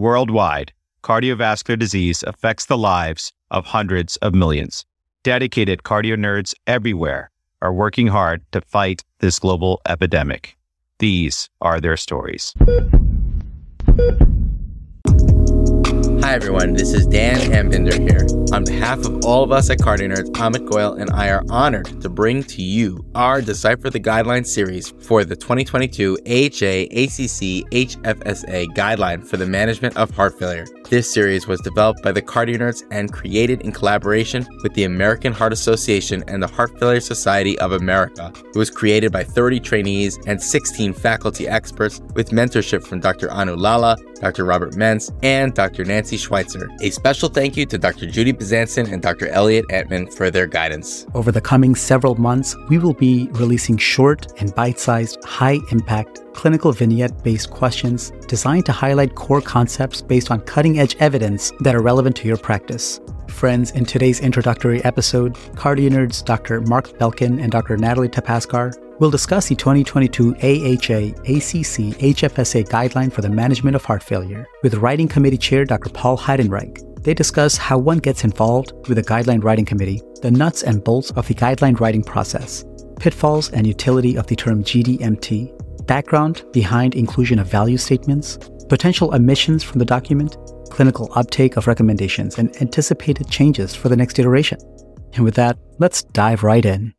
Worldwide, 0.00 0.72
cardiovascular 1.02 1.78
disease 1.78 2.22
affects 2.22 2.64
the 2.64 2.78
lives 2.78 3.34
of 3.50 3.66
hundreds 3.66 4.16
of 4.16 4.34
millions. 4.34 4.86
Dedicated 5.24 5.82
cardio 5.82 6.16
nerds 6.16 6.54
everywhere 6.66 7.30
are 7.60 7.74
working 7.74 8.06
hard 8.06 8.40
to 8.52 8.62
fight 8.62 9.04
this 9.18 9.38
global 9.38 9.82
epidemic. 9.86 10.56
These 11.00 11.50
are 11.60 11.82
their 11.82 11.98
stories. 11.98 12.54
Hi 16.30 16.36
everyone, 16.36 16.74
this 16.74 16.92
is 16.92 17.08
Dan 17.08 17.40
Ambinder 17.50 17.98
here. 17.98 18.24
On 18.54 18.62
behalf 18.62 19.04
of 19.04 19.24
all 19.24 19.42
of 19.42 19.50
us 19.50 19.68
at 19.68 19.78
Cardio 19.78 20.12
Nerds, 20.12 20.30
Amit 20.30 20.68
Goyal 20.68 21.00
and 21.00 21.10
I 21.10 21.28
are 21.28 21.42
honored 21.50 22.00
to 22.00 22.08
bring 22.08 22.44
to 22.44 22.62
you 22.62 23.04
our 23.16 23.42
Decipher 23.42 23.90
the 23.90 23.98
Guidelines 23.98 24.46
series 24.46 24.90
for 24.90 25.24
the 25.24 25.34
2022 25.34 26.18
AHA 26.26 26.86
ACC 26.90 27.66
HFSA 27.72 28.66
Guideline 28.76 29.26
for 29.26 29.38
the 29.38 29.46
Management 29.46 29.96
of 29.96 30.10
Heart 30.12 30.38
Failure. 30.38 30.66
This 30.88 31.12
series 31.12 31.48
was 31.48 31.60
developed 31.60 32.02
by 32.02 32.12
the 32.12 32.22
Cardio 32.22 32.58
Nerds 32.58 32.84
and 32.92 33.12
created 33.12 33.60
in 33.62 33.70
collaboration 33.72 34.46
with 34.62 34.74
the 34.74 34.84
American 34.84 35.32
Heart 35.32 35.52
Association 35.52 36.22
and 36.28 36.42
the 36.42 36.48
Heart 36.48 36.78
Failure 36.78 37.00
Society 37.00 37.58
of 37.58 37.72
America. 37.72 38.32
It 38.36 38.56
was 38.56 38.70
created 38.70 39.12
by 39.12 39.22
30 39.22 39.60
trainees 39.60 40.18
and 40.26 40.40
16 40.40 40.92
faculty 40.92 41.48
experts 41.48 42.00
with 42.14 42.30
mentorship 42.30 42.84
from 42.84 42.98
Dr. 42.98 43.30
Anu 43.30 43.54
Lala, 43.54 43.96
Dr. 44.20 44.44
Robert 44.44 44.72
Mentz, 44.72 45.16
and 45.22 45.54
Dr. 45.54 45.84
Nancy 45.84 46.16
Schweitzer. 46.20 46.70
A 46.80 46.90
special 46.90 47.28
thank 47.28 47.56
you 47.56 47.66
to 47.66 47.78
Dr. 47.78 48.06
Judy 48.06 48.32
Bezanson 48.32 48.92
and 48.92 49.02
Dr. 49.02 49.28
Elliot 49.28 49.64
Antman 49.70 50.10
for 50.10 50.30
their 50.30 50.46
guidance. 50.46 51.06
Over 51.14 51.32
the 51.32 51.40
coming 51.40 51.74
several 51.74 52.14
months, 52.14 52.56
we 52.68 52.78
will 52.78 52.94
be 52.94 53.28
releasing 53.32 53.76
short 53.76 54.26
and 54.40 54.54
bite 54.54 54.78
sized, 54.78 55.18
high 55.24 55.58
impact, 55.72 56.20
clinical 56.34 56.72
vignette 56.72 57.22
based 57.24 57.50
questions 57.50 58.12
designed 58.28 58.66
to 58.66 58.72
highlight 58.72 59.14
core 59.14 59.40
concepts 59.40 60.00
based 60.00 60.30
on 60.30 60.40
cutting 60.42 60.78
edge 60.78 60.96
evidence 61.00 61.52
that 61.60 61.74
are 61.74 61.82
relevant 61.82 62.16
to 62.16 62.28
your 62.28 62.36
practice. 62.36 63.00
Friends, 63.30 63.70
in 63.70 63.84
today's 63.84 64.20
introductory 64.20 64.84
episode, 64.84 65.34
Cardio 65.54 65.88
Nerds 65.88 66.24
Dr. 66.24 66.60
Mark 66.62 66.88
Belkin 66.98 67.42
and 67.42 67.50
Dr. 67.50 67.76
Natalie 67.76 68.08
Tapaskar 68.08 68.74
will 68.98 69.10
discuss 69.10 69.48
the 69.48 69.54
2022 69.54 70.34
AHA 70.34 71.14
ACC 71.24 71.96
HFSA 71.98 72.68
guideline 72.68 73.10
for 73.10 73.22
the 73.22 73.30
management 73.30 73.76
of 73.76 73.84
heart 73.84 74.02
failure 74.02 74.46
with 74.62 74.74
writing 74.74 75.08
committee 75.08 75.38
chair 75.38 75.64
Dr. 75.64 75.88
Paul 75.88 76.18
Heidenreich. 76.18 77.02
They 77.02 77.14
discuss 77.14 77.56
how 77.56 77.78
one 77.78 77.98
gets 77.98 78.24
involved 78.24 78.72
with 78.88 78.98
a 78.98 79.02
guideline 79.02 79.42
writing 79.42 79.64
committee, 79.64 80.02
the 80.20 80.30
nuts 80.30 80.62
and 80.62 80.84
bolts 80.84 81.10
of 81.12 81.26
the 81.26 81.34
guideline 81.34 81.80
writing 81.80 82.02
process, 82.02 82.64
pitfalls 82.98 83.50
and 83.50 83.66
utility 83.66 84.16
of 84.16 84.26
the 84.26 84.36
term 84.36 84.62
GDMT, 84.62 85.86
background 85.86 86.44
behind 86.52 86.94
inclusion 86.94 87.38
of 87.38 87.46
value 87.46 87.78
statements, 87.78 88.38
potential 88.68 89.14
omissions 89.14 89.64
from 89.64 89.78
the 89.78 89.84
document, 89.84 90.36
clinical 90.70 91.10
uptake 91.14 91.56
of 91.56 91.66
recommendations, 91.66 92.38
and 92.38 92.54
anticipated 92.62 93.28
changes 93.28 93.74
for 93.74 93.88
the 93.88 93.96
next 93.96 94.18
iteration. 94.18 94.58
And 95.14 95.24
with 95.24 95.34
that, 95.34 95.58
let's 95.78 96.04
dive 96.04 96.42
right 96.42 96.64
in. 96.64 96.94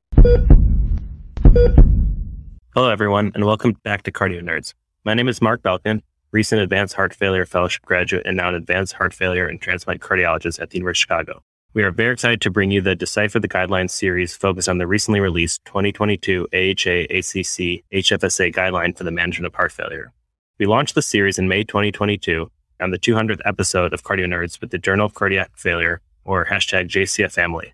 Hello, 2.73 2.89
everyone, 2.89 3.31
and 3.33 3.45
welcome 3.45 3.73
back 3.83 4.03
to 4.03 4.11
Cardio 4.11 4.41
Nerds. 4.41 4.73
My 5.03 5.13
name 5.13 5.27
is 5.27 5.41
Mark 5.41 5.61
Belkin, 5.61 6.01
recent 6.31 6.61
Advanced 6.61 6.93
Heart 6.93 7.13
Failure 7.13 7.45
Fellowship 7.45 7.83
graduate 7.83 8.25
and 8.25 8.37
now 8.37 8.49
an 8.49 8.55
Advanced 8.55 8.93
Heart 8.93 9.13
Failure 9.13 9.47
and 9.47 9.59
Transplant 9.59 10.01
Cardiologist 10.01 10.61
at 10.61 10.69
the 10.69 10.77
University 10.77 11.03
of 11.03 11.25
Chicago. 11.25 11.43
We 11.73 11.83
are 11.83 11.91
very 11.91 12.13
excited 12.13 12.41
to 12.41 12.49
bring 12.49 12.69
you 12.69 12.81
the 12.81 12.95
Decipher 12.95 13.39
the 13.39 13.47
Guidelines 13.47 13.91
series 13.91 14.35
focused 14.35 14.67
on 14.67 14.77
the 14.77 14.87
recently 14.87 15.21
released 15.21 15.63
2022 15.65 16.47
AHA 16.53 17.07
ACC 17.09 17.83
HFSA 17.93 18.53
guideline 18.53 18.97
for 18.97 19.05
the 19.05 19.11
management 19.11 19.47
of 19.47 19.55
heart 19.55 19.71
failure. 19.71 20.11
We 20.59 20.65
launched 20.65 20.95
the 20.95 21.01
series 21.01 21.39
in 21.39 21.47
May 21.47 21.63
2022 21.63 22.51
on 22.81 22.91
the 22.91 22.99
200th 22.99 23.41
episode 23.45 23.93
of 23.93 24.03
Cardio 24.03 24.25
Nerds 24.25 24.59
with 24.59 24.71
the 24.71 24.77
Journal 24.77 25.05
of 25.05 25.13
Cardiac 25.13 25.57
Failure, 25.57 26.01
or 26.25 26.45
hashtag 26.45 26.87
JCF 26.87 27.31
family. 27.31 27.73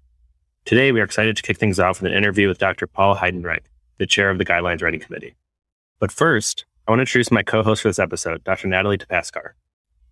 Today, 0.66 0.92
we 0.92 1.00
are 1.00 1.06
excited 1.06 1.38
to 1.38 1.44
kick 1.44 1.58
things 1.58 1.80
off 1.80 2.02
with 2.02 2.12
an 2.12 2.18
interview 2.18 2.48
with 2.48 2.58
Dr. 2.60 2.88
Paul 2.88 3.16
Heidenreich, 3.16 3.64
the 3.98 4.06
chair 4.06 4.30
of 4.30 4.38
the 4.38 4.46
Guidelines 4.46 4.82
Writing 4.82 5.00
Committee. 5.00 5.36
But 6.00 6.12
first, 6.12 6.66
I 6.88 6.92
want 6.92 7.00
to 7.00 7.04
introduce 7.04 7.32
my 7.32 7.44
co-host 7.44 7.82
for 7.82 7.90
this 7.90 8.00
episode, 8.00 8.44
Dr. 8.44 8.68
Natalie 8.68 8.98
Tapaskar. 8.98 9.52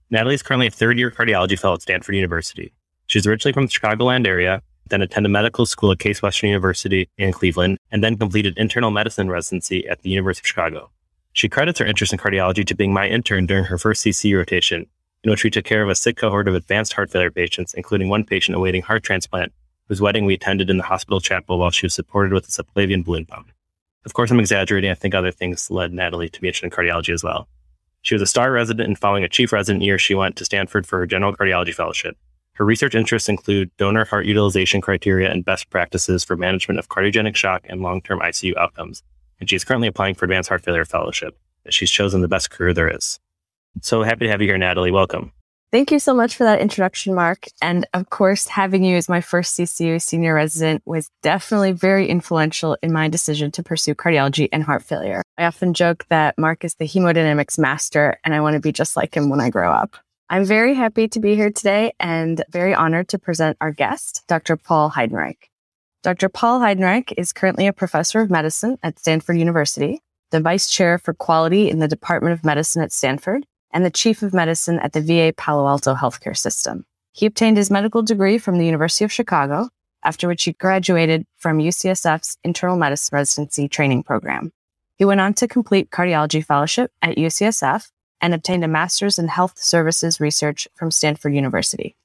Natalie 0.10 0.36
is 0.36 0.44
currently 0.44 0.68
a 0.68 0.72
third-year 0.72 1.12
cardiology 1.12 1.60
fellow 1.60 1.76
at 1.76 1.82
Stanford 1.82 2.16
University. 2.16 2.74
She's 3.08 3.28
originally 3.28 3.54
from 3.54 3.66
the 3.66 3.72
Chicagoland 3.72 4.26
area, 4.28 4.62
then 4.88 5.02
attended 5.02 5.32
medical 5.32 5.66
school 5.66 5.92
at 5.92 6.00
Case 6.00 6.22
Western 6.22 6.50
University 6.50 7.10
in 7.18 7.32
Cleveland, 7.32 7.78
and 7.92 8.04
then 8.04 8.18
completed 8.18 8.58
internal 8.58 8.92
medicine 8.92 9.30
residency 9.30 9.88
at 9.88 10.02
the 10.02 10.10
University 10.10 10.44
of 10.44 10.48
Chicago. 10.48 10.90
She 11.36 11.50
credits 11.50 11.80
her 11.80 11.86
interest 11.86 12.14
in 12.14 12.20
cardiology 12.20 12.66
to 12.66 12.76
being 12.76 12.94
my 12.94 13.10
intern 13.10 13.46
during 13.46 13.66
her 13.66 13.78
first 13.78 14.06
CC 14.06 14.34
rotation, 14.38 14.88
in 15.22 15.30
which 15.30 15.44
we 15.44 15.50
took 15.50 15.66
care 15.66 15.84
of 15.84 15.90
a 15.90 15.96
sick 15.96 16.16
cohort 16.16 16.48
of 16.48 16.56
advanced 16.56 16.94
heart 16.94 17.12
failure 17.12 17.30
patients, 17.30 17.74
including 17.74 18.08
one 18.08 18.24
patient 18.24 18.56
awaiting 18.56 18.82
heart 18.82 19.04
transplant, 19.04 19.52
whose 19.90 20.00
wedding 20.00 20.24
we 20.24 20.36
attended 20.36 20.70
in 20.70 20.78
the 20.78 20.84
hospital 20.84 21.20
chapel 21.20 21.60
while 21.60 21.72
she 21.72 21.86
was 21.86 21.94
supported 21.94 22.32
with 22.32 22.48
a 22.48 22.52
subclavian 22.52 23.04
balloon 23.04 23.26
pump. 23.26 23.52
Of 24.06 24.14
course, 24.14 24.32
I'm 24.32 24.40
exaggerating. 24.40 24.90
I 24.90 24.94
think 24.94 25.14
other 25.14 25.30
things 25.30 25.70
led 25.70 25.92
Natalie 25.92 26.30
to 26.30 26.40
be 26.40 26.48
interested 26.48 26.68
in 26.68 26.72
cardiology 26.72 27.14
as 27.14 27.22
well. 27.22 27.50
She 28.02 28.16
was 28.16 28.22
a 28.22 28.28
star 28.28 28.50
resident, 28.54 28.88
and 28.88 28.98
following 28.98 29.26
a 29.26 29.30
chief 29.30 29.52
resident 29.52 29.84
year, 29.84 30.00
she 30.00 30.16
went 30.16 30.38
to 30.38 30.46
Stanford 30.46 30.88
for 30.88 31.00
her 31.00 31.06
general 31.06 31.36
cardiology 31.36 31.74
fellowship. 31.74 32.16
Her 32.54 32.64
research 32.64 32.96
interests 32.96 33.28
include 33.28 33.76
donor 33.76 34.06
heart 34.06 34.26
utilization 34.26 34.80
criteria 34.80 35.30
and 35.30 35.44
best 35.44 35.70
practices 35.70 36.24
for 36.24 36.38
management 36.38 36.80
of 36.80 36.88
cardiogenic 36.88 37.36
shock 37.36 37.66
and 37.68 37.82
long 37.82 38.02
term 38.02 38.22
ICU 38.22 38.56
outcomes. 38.56 39.04
And 39.40 39.50
she's 39.50 39.64
currently 39.64 39.88
applying 39.88 40.16
for 40.16 40.26
advanced 40.26 40.50
heart 40.50 40.64
failure 40.64 40.86
fellowship. 40.86 41.38
She's 41.70 41.92
chosen 41.92 42.22
the 42.22 42.28
best 42.28 42.52
career 42.52 42.74
there 42.74 42.90
is. 42.90 43.20
So 43.82 44.04
happy 44.04 44.26
to 44.26 44.32
have 44.32 44.42
you 44.42 44.48
here, 44.48 44.58
Natalie. 44.58 44.92
Welcome. 44.92 45.32
Thank 45.72 45.92
you 45.92 46.00
so 46.00 46.14
much 46.14 46.36
for 46.36 46.46
that 46.46 46.62
introduction, 46.62 47.14
Mark. 47.14 47.48
And 47.62 47.86
of 47.94 48.10
course, 48.10 48.48
having 48.48 48.86
you 48.86 48.96
as 48.96 49.10
my 49.10 49.20
first 49.20 49.58
CCU 49.58 50.02
senior 50.02 50.34
resident 50.34 50.84
was 50.86 51.10
definitely 51.22 51.74
very 51.74 52.08
influential 52.08 52.78
in 52.82 52.94
my 52.94 53.10
decision 53.10 53.52
to 53.52 53.64
pursue 53.64 53.94
cardiology 53.94 54.48
and 54.54 54.64
heart 54.64 54.84
failure. 54.84 55.22
I 55.38 55.46
often 55.46 55.74
joke 55.74 56.06
that 56.08 56.38
Mark 56.38 56.64
is 56.64 56.76
the 56.76 56.88
hemodynamics 56.88 57.60
master, 57.60 58.18
and 58.24 58.34
I 58.34 58.40
want 58.40 58.54
to 58.54 58.62
be 58.62 58.72
just 58.72 58.96
like 58.96 59.16
him 59.16 59.30
when 59.30 59.42
I 59.42 59.50
grow 59.50 59.70
up. 59.70 59.98
I'm 60.30 60.46
very 60.46 60.76
happy 60.76 61.08
to 61.10 61.20
be 61.20 61.36
here 61.36 61.52
today 61.52 61.94
and 62.00 62.44
very 62.50 62.74
honored 62.74 63.10
to 63.10 63.20
present 63.20 63.58
our 63.60 63.72
guest, 63.72 64.24
Dr. 64.28 64.56
Paul 64.56 64.90
Heidenreich. 64.92 65.50
Dr. 66.06 66.30
Paul 66.30 66.60
Heidenreich 66.60 67.12
is 67.18 67.34
currently 67.34 67.66
a 67.66 67.74
professor 67.74 68.22
of 68.22 68.30
medicine 68.30 68.78
at 68.84 69.00
Stanford 69.00 69.40
University, 69.40 70.04
the 70.30 70.40
vice 70.40 70.70
chair 70.70 71.00
for 71.00 71.16
quality 71.16 71.68
in 71.68 71.80
the 71.80 71.88
Department 71.88 72.34
of 72.34 72.46
Medicine 72.46 72.84
at 72.84 72.92
Stanford, 72.92 73.44
and 73.72 73.84
the 73.84 73.90
chief 73.90 74.22
of 74.22 74.32
medicine 74.32 74.78
at 74.78 74.94
the 74.94 75.02
VA 75.02 75.34
Palo 75.36 75.68
Alto 75.68 75.96
healthcare 75.96 76.38
system. 76.38 76.86
He 77.12 77.26
obtained 77.26 77.58
his 77.58 77.72
medical 77.72 78.04
degree 78.04 78.38
from 78.38 78.60
the 78.60 78.68
University 78.68 79.04
of 79.04 79.12
Chicago, 79.12 79.70
after 80.04 80.28
which 80.28 80.44
he 80.44 80.54
graduated 80.54 81.26
from 81.38 81.58
UCSF's 81.58 82.38
internal 82.44 82.78
medicine 82.78 83.16
residency 83.16 83.68
training 83.68 84.04
program. 84.04 84.52
He 84.98 85.06
went 85.06 85.22
on 85.22 85.34
to 85.34 85.48
complete 85.48 85.90
cardiology 85.90 86.46
fellowship 86.46 86.92
at 87.02 87.18
UCSF 87.18 87.90
and 88.22 88.36
obtained 88.36 88.64
a 88.64 88.68
master's 88.68 89.18
in 89.18 89.28
health 89.28 89.58
services 89.58 90.20
research 90.20 90.68
from 90.76 90.92
Stanford 90.92 91.34
University. 91.34 91.96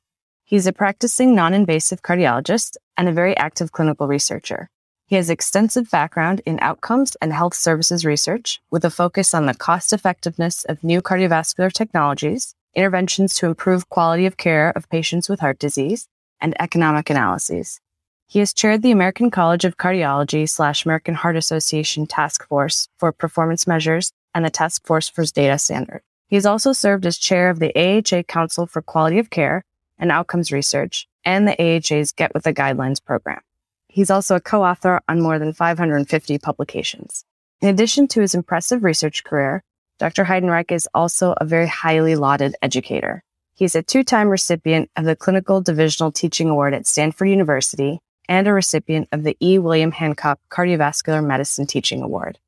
He's 0.50 0.66
a 0.66 0.72
practicing 0.72 1.37
non-invasive 1.37 2.03
cardiologist 2.03 2.77
and 2.97 3.09
a 3.09 3.12
very 3.12 3.37
active 3.37 3.71
clinical 3.71 4.09
researcher. 4.09 4.69
He 5.06 5.15
has 5.15 5.31
extensive 5.31 5.88
background 5.88 6.43
in 6.44 6.59
outcomes 6.61 7.16
and 7.22 7.33
health 7.33 7.55
services 7.55 8.05
research 8.05 8.61
with 8.69 8.84
a 8.84 8.91
focus 8.91 9.33
on 9.33 9.47
the 9.47 9.55
cost 9.55 9.93
effectiveness 9.93 10.65
of 10.65 10.83
new 10.83 11.00
cardiovascular 11.03 11.72
technologies, 11.72 12.56
interventions 12.75 13.37
to 13.37 13.47
improve 13.47 13.91
quality 13.91 14.27
of 14.27 14.38
care 14.38 14.71
of 14.71 14.91
patients 14.91 15.28
with 15.28 15.38
heart 15.38 15.61
disease, 15.61 16.09
and 16.41 16.61
economic 16.61 17.11
analyses. 17.11 17.81
He 18.27 18.41
has 18.41 18.53
chaired 18.53 18.82
the 18.82 18.91
American 18.91 19.31
College 19.31 19.65
of 19.65 19.77
Cardiology 19.77 20.49
slash 20.49 20.84
American 20.84 21.15
Heart 21.15 21.37
Association 21.37 22.09
Task 22.09 22.44
Force 22.49 22.88
for 22.99 23.12
Performance 23.12 23.69
Measures 23.69 24.11
and 24.34 24.44
the 24.44 24.50
Task 24.50 24.84
Force 24.84 25.09
for 25.09 25.25
Data 25.27 25.59
Standard. 25.59 26.03
He 26.27 26.34
has 26.34 26.47
also 26.47 26.72
served 26.72 27.06
as 27.06 27.19
chair 27.19 27.50
of 27.50 27.61
the 27.61 27.72
AHA 27.78 28.25
Council 28.25 28.67
for 28.67 28.82
Quality 28.82 29.20
of 29.20 29.31
Care 29.31 29.62
and 30.00 30.11
Outcomes 30.11 30.50
Research 30.50 31.06
and 31.25 31.47
the 31.47 31.52
AHA's 31.61 32.11
Get 32.11 32.35
with 32.35 32.43
the 32.43 32.55
Guidelines 32.55 33.05
program. 33.05 33.41
He's 33.87 34.11
also 34.11 34.37
a 34.37 34.41
co-author 34.41 35.00
on 35.08 35.20
more 35.20 35.38
than 35.38 35.52
550 35.52 36.38
publications. 36.38 37.25
In 37.61 37.69
addition 37.69 38.08
to 38.08 38.20
his 38.20 38.35
impressive 38.35 38.82
research 38.82 39.23
career, 39.23 39.62
Dr. 39.99 40.25
Heidenreich 40.25 40.73
is 40.73 40.88
also 40.94 41.35
a 41.37 41.44
very 41.44 41.67
highly 41.67 42.17
lauded 42.17 42.55
educator. 42.62 43.23
He's 43.55 43.75
a 43.75 43.82
two-time 43.82 44.29
recipient 44.29 44.91
of 44.97 45.05
the 45.05 45.14
Clinical 45.14 45.61
Divisional 45.61 46.11
Teaching 46.11 46.49
Award 46.49 46.73
at 46.73 46.87
Stanford 46.87 47.29
University 47.29 48.00
and 48.29 48.49
a 48.49 48.52
recipient 48.52 49.08
of 49.12 49.25
the 49.25 49.37
E. 49.41 49.58
William 49.58 49.93
Hancock 49.93 50.41
Cardiovascular 50.50 51.23
Medicine 51.25 51.67
Teaching 51.67 52.00
Award. 52.02 52.38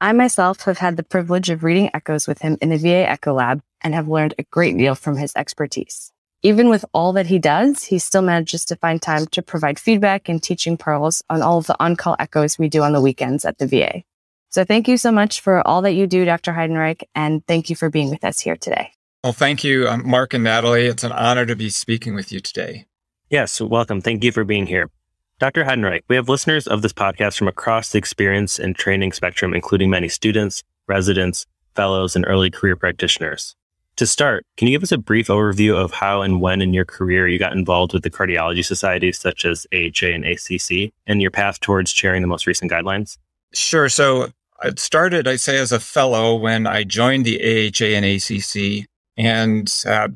I 0.00 0.12
myself 0.12 0.62
have 0.62 0.78
had 0.78 0.96
the 0.96 1.02
privilege 1.02 1.50
of 1.50 1.64
reading 1.64 1.90
echoes 1.92 2.28
with 2.28 2.42
him 2.42 2.56
in 2.60 2.68
the 2.68 2.78
VA 2.78 3.08
Echo 3.08 3.34
Lab 3.34 3.60
and 3.80 3.94
have 3.94 4.08
learned 4.08 4.34
a 4.38 4.44
great 4.44 4.78
deal 4.78 4.94
from 4.94 5.16
his 5.16 5.32
expertise 5.34 6.12
even 6.42 6.70
with 6.70 6.84
all 6.94 7.12
that 7.12 7.26
he 7.26 7.38
does, 7.38 7.84
he 7.84 7.98
still 7.98 8.22
manages 8.22 8.64
to 8.66 8.76
find 8.76 9.00
time 9.00 9.26
to 9.26 9.42
provide 9.42 9.78
feedback 9.78 10.28
and 10.28 10.42
teaching 10.42 10.76
pearls 10.76 11.22
on 11.28 11.42
all 11.42 11.58
of 11.58 11.66
the 11.66 11.76
on-call 11.82 12.16
echoes 12.18 12.58
we 12.58 12.68
do 12.68 12.82
on 12.82 12.92
the 12.92 13.00
weekends 13.00 13.44
at 13.44 13.58
the 13.58 13.66
VA. 13.66 14.02
So 14.48 14.64
thank 14.64 14.88
you 14.88 14.96
so 14.96 15.12
much 15.12 15.40
for 15.40 15.66
all 15.66 15.82
that 15.82 15.92
you 15.92 16.06
do, 16.06 16.24
Dr. 16.24 16.52
Heidenreich, 16.52 17.02
and 17.14 17.46
thank 17.46 17.70
you 17.70 17.76
for 17.76 17.90
being 17.90 18.10
with 18.10 18.24
us 18.24 18.40
here 18.40 18.56
today. 18.56 18.90
Well, 19.22 19.34
thank 19.34 19.62
you, 19.62 19.86
um, 19.86 20.08
Mark 20.08 20.32
and 20.32 20.42
Natalie. 20.42 20.86
It's 20.86 21.04
an 21.04 21.12
honor 21.12 21.44
to 21.44 21.54
be 21.54 21.68
speaking 21.68 22.14
with 22.14 22.32
you 22.32 22.40
today. 22.40 22.86
Yes, 23.28 23.60
welcome. 23.60 24.00
Thank 24.00 24.24
you 24.24 24.32
for 24.32 24.44
being 24.44 24.66
here. 24.66 24.90
Dr. 25.38 25.64
Heidenreich, 25.64 26.02
we 26.08 26.16
have 26.16 26.28
listeners 26.28 26.66
of 26.66 26.82
this 26.82 26.92
podcast 26.92 27.36
from 27.36 27.48
across 27.48 27.90
the 27.90 27.98
experience 27.98 28.58
and 28.58 28.74
training 28.74 29.12
spectrum, 29.12 29.54
including 29.54 29.90
many 29.90 30.08
students, 30.08 30.62
residents, 30.86 31.46
fellows, 31.74 32.16
and 32.16 32.24
early 32.26 32.50
career 32.50 32.76
practitioners. 32.76 33.56
To 34.00 34.06
start, 34.06 34.46
can 34.56 34.66
you 34.66 34.72
give 34.72 34.82
us 34.82 34.92
a 34.92 34.96
brief 34.96 35.26
overview 35.26 35.76
of 35.76 35.92
how 35.92 36.22
and 36.22 36.40
when 36.40 36.62
in 36.62 36.72
your 36.72 36.86
career 36.86 37.28
you 37.28 37.38
got 37.38 37.52
involved 37.52 37.92
with 37.92 38.02
the 38.02 38.08
cardiology 38.08 38.64
societies 38.64 39.18
such 39.18 39.44
as 39.44 39.66
AHA 39.74 40.06
and 40.06 40.24
ACC 40.24 40.90
and 41.06 41.20
your 41.20 41.30
path 41.30 41.60
towards 41.60 41.92
chairing 41.92 42.22
the 42.22 42.26
most 42.26 42.46
recent 42.46 42.72
guidelines? 42.72 43.18
Sure. 43.52 43.90
So 43.90 44.30
I 44.62 44.70
started, 44.78 45.28
I'd 45.28 45.40
say, 45.40 45.58
as 45.58 45.70
a 45.70 45.78
fellow 45.78 46.34
when 46.34 46.66
I 46.66 46.82
joined 46.82 47.26
the 47.26 47.36
AHA 47.42 47.88
and 47.88 48.06
ACC 48.06 48.88
and 49.18 49.70
uh, 49.86 50.08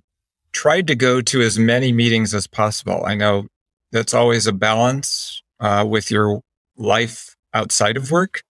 tried 0.53 0.87
to 0.87 0.95
go 0.95 1.21
to 1.21 1.43
as 1.43 1.59
many 1.59 1.93
meetings 1.93 2.33
as 2.33 2.47
possible. 2.47 3.03
I 3.05 3.15
know 3.15 3.49
that's 3.93 4.15
always 4.15 4.47
a 4.47 4.55
balance 4.55 5.43
uh, 5.61 5.85
with 5.87 6.11
your 6.11 6.41
life 6.79 7.37
outside 7.53 7.99
of 7.99 8.11
work. 8.11 8.45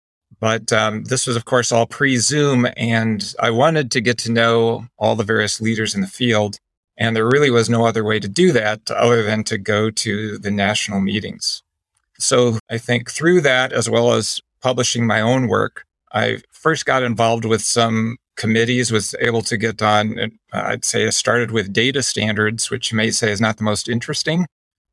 But 0.41 0.73
um, 0.73 1.05
this 1.05 1.27
was, 1.27 1.37
of 1.37 1.45
course, 1.45 1.71
all 1.71 1.87
pre 1.87 2.17
Zoom, 2.17 2.67
and 2.77 3.35
I 3.39 3.51
wanted 3.51 3.91
to 3.93 4.01
get 4.01 4.19
to 4.19 4.33
know 4.33 4.87
all 4.99 5.15
the 5.15 5.25
various 5.25 5.61
leaders 5.61 5.95
in 5.95 6.01
the 6.01 6.07
field. 6.07 6.59
And 6.97 7.15
there 7.15 7.27
really 7.27 7.51
was 7.51 7.71
no 7.71 7.87
other 7.87 8.05
way 8.05 8.21
to 8.21 8.29
do 8.29 8.53
that 8.53 8.91
other 8.91 9.23
than 9.23 9.45
to 9.45 9.59
go 9.59 9.91
to 9.91 10.39
the 10.39 10.51
national 10.51 11.01
meetings. 11.01 11.63
So 12.19 12.59
I 12.71 12.79
think 12.79 13.11
through 13.11 13.41
that, 13.43 13.73
as 13.73 13.89
well 13.89 14.13
as 14.13 14.41
publishing 14.61 15.07
my 15.07 15.21
own 15.21 15.49
work, 15.49 15.85
I 16.13 16.39
first 16.53 16.85
got 16.85 17.03
involved 17.03 17.45
with 17.45 17.63
some 17.63 18.17
committees, 18.37 18.91
was 18.91 19.15
able 19.21 19.43
to 19.43 19.57
get 19.57 19.81
on, 19.83 20.19
uh, 20.19 20.29
I'd 20.53 20.85
say 20.85 21.07
I 21.07 21.11
started 21.11 21.51
with 21.51 21.73
data 21.73 22.03
standards, 22.03 22.71
which 22.71 22.91
you 22.91 22.97
may 22.97 23.11
say 23.11 23.31
is 23.31 23.41
not 23.41 23.57
the 23.57 23.65
most 23.65 23.89
interesting 23.89 24.47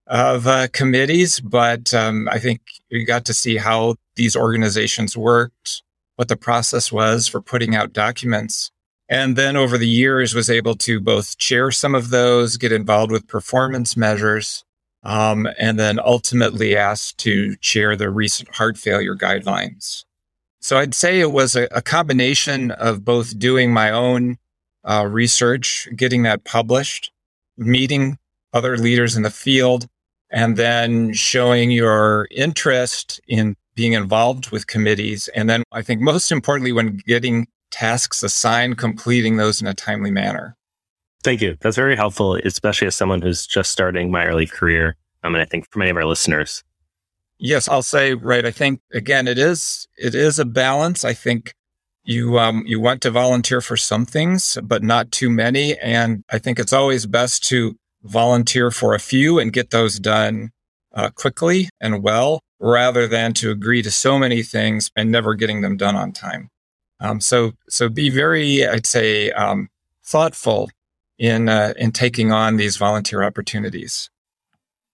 of 0.07 0.47
uh, 0.47 0.67
committees, 0.71 1.39
but 1.39 1.93
um, 1.93 2.27
I 2.31 2.39
think 2.39 2.61
you 2.89 3.05
got 3.05 3.25
to 3.25 3.33
see 3.33 3.57
how 3.57 3.95
these 4.15 4.35
organizations 4.35 5.17
worked, 5.17 5.83
what 6.15 6.27
the 6.27 6.37
process 6.37 6.91
was 6.91 7.27
for 7.27 7.41
putting 7.41 7.75
out 7.75 7.93
documents. 7.93 8.71
And 9.09 9.35
then 9.35 9.55
over 9.55 9.77
the 9.77 9.87
years 9.87 10.33
was 10.33 10.49
able 10.49 10.75
to 10.75 10.99
both 10.99 11.37
chair 11.37 11.71
some 11.71 11.95
of 11.95 12.09
those, 12.09 12.57
get 12.57 12.71
involved 12.71 13.11
with 13.11 13.27
performance 13.27 13.95
measures, 13.95 14.65
um, 15.03 15.47
and 15.57 15.79
then 15.79 15.99
ultimately 15.99 16.75
asked 16.75 17.17
to 17.19 17.55
chair 17.57 17.95
the 17.95 18.09
recent 18.09 18.53
heart 18.55 18.77
failure 18.77 19.15
guidelines. 19.15 20.03
So 20.59 20.77
I'd 20.77 20.93
say 20.93 21.19
it 21.19 21.31
was 21.31 21.55
a, 21.55 21.67
a 21.71 21.81
combination 21.81 22.71
of 22.71 23.05
both 23.05 23.39
doing 23.39 23.71
my 23.71 23.91
own 23.91 24.37
uh, 24.83 25.07
research, 25.09 25.87
getting 25.95 26.23
that 26.23 26.43
published, 26.43 27.11
meeting 27.57 28.17
other 28.53 28.77
leaders 28.77 29.15
in 29.15 29.23
the 29.23 29.29
field, 29.29 29.87
and 30.31 30.57
then 30.57 31.13
showing 31.13 31.71
your 31.71 32.27
interest 32.31 33.19
in 33.27 33.55
being 33.75 33.93
involved 33.93 34.49
with 34.49 34.67
committees. 34.67 35.29
And 35.35 35.49
then 35.49 35.63
I 35.71 35.81
think 35.81 36.01
most 36.01 36.31
importantly, 36.31 36.71
when 36.71 36.99
getting 37.05 37.47
tasks 37.71 38.23
assigned, 38.23 38.77
completing 38.77 39.37
those 39.37 39.61
in 39.61 39.67
a 39.67 39.73
timely 39.73 40.11
manner. 40.11 40.55
Thank 41.23 41.41
you. 41.41 41.57
That's 41.59 41.75
very 41.75 41.95
helpful, 41.95 42.35
especially 42.43 42.87
as 42.87 42.95
someone 42.95 43.21
who's 43.21 43.45
just 43.45 43.71
starting 43.71 44.11
my 44.11 44.25
early 44.25 44.45
career. 44.45 44.95
Um, 45.23 45.35
and 45.35 45.41
I 45.41 45.45
think 45.45 45.69
for 45.69 45.79
many 45.79 45.91
of 45.91 45.97
our 45.97 46.05
listeners. 46.05 46.63
Yes, 47.39 47.67
I'll 47.67 47.83
say, 47.83 48.13
right. 48.13 48.45
I 48.45 48.51
think 48.51 48.81
again, 48.93 49.27
it 49.27 49.37
is, 49.37 49.87
it 49.97 50.15
is 50.15 50.39
a 50.39 50.45
balance. 50.45 51.05
I 51.05 51.13
think 51.13 51.53
you, 52.03 52.39
um, 52.39 52.63
you 52.65 52.79
want 52.79 53.01
to 53.01 53.11
volunteer 53.11 53.61
for 53.61 53.77
some 53.77 54.05
things, 54.05 54.57
but 54.63 54.81
not 54.81 55.11
too 55.11 55.29
many. 55.29 55.77
And 55.77 56.23
I 56.31 56.39
think 56.39 56.57
it's 56.57 56.73
always 56.73 57.05
best 57.05 57.43
to 57.49 57.75
volunteer 58.03 58.71
for 58.71 58.93
a 58.93 58.99
few 58.99 59.39
and 59.39 59.53
get 59.53 59.71
those 59.71 59.99
done 59.99 60.51
uh, 60.93 61.09
quickly 61.09 61.69
and 61.79 62.03
well, 62.03 62.41
rather 62.59 63.07
than 63.07 63.33
to 63.33 63.51
agree 63.51 63.81
to 63.81 63.91
so 63.91 64.17
many 64.17 64.41
things 64.41 64.91
and 64.95 65.11
never 65.11 65.35
getting 65.35 65.61
them 65.61 65.77
done 65.77 65.95
on 65.95 66.11
time. 66.11 66.49
Um, 66.99 67.21
so, 67.21 67.51
so 67.69 67.89
be 67.89 68.09
very, 68.09 68.65
I'd 68.65 68.87
say, 68.87 69.31
um, 69.31 69.69
thoughtful 70.03 70.69
in 71.19 71.49
uh, 71.49 71.73
in 71.77 71.91
taking 71.91 72.31
on 72.31 72.57
these 72.57 72.77
volunteer 72.77 73.23
opportunities. 73.23 74.09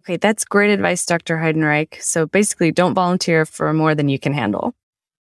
Okay, 0.04 0.18
that's 0.18 0.44
great 0.44 0.72
advice, 0.72 1.06
Dr. 1.06 1.38
Heidenreich. 1.38 2.02
So 2.02 2.26
basically, 2.26 2.72
don't 2.72 2.94
volunteer 2.94 3.46
for 3.46 3.72
more 3.74 3.96
than 3.96 4.10
you 4.10 4.20
can 4.20 4.34
handle. 4.34 4.74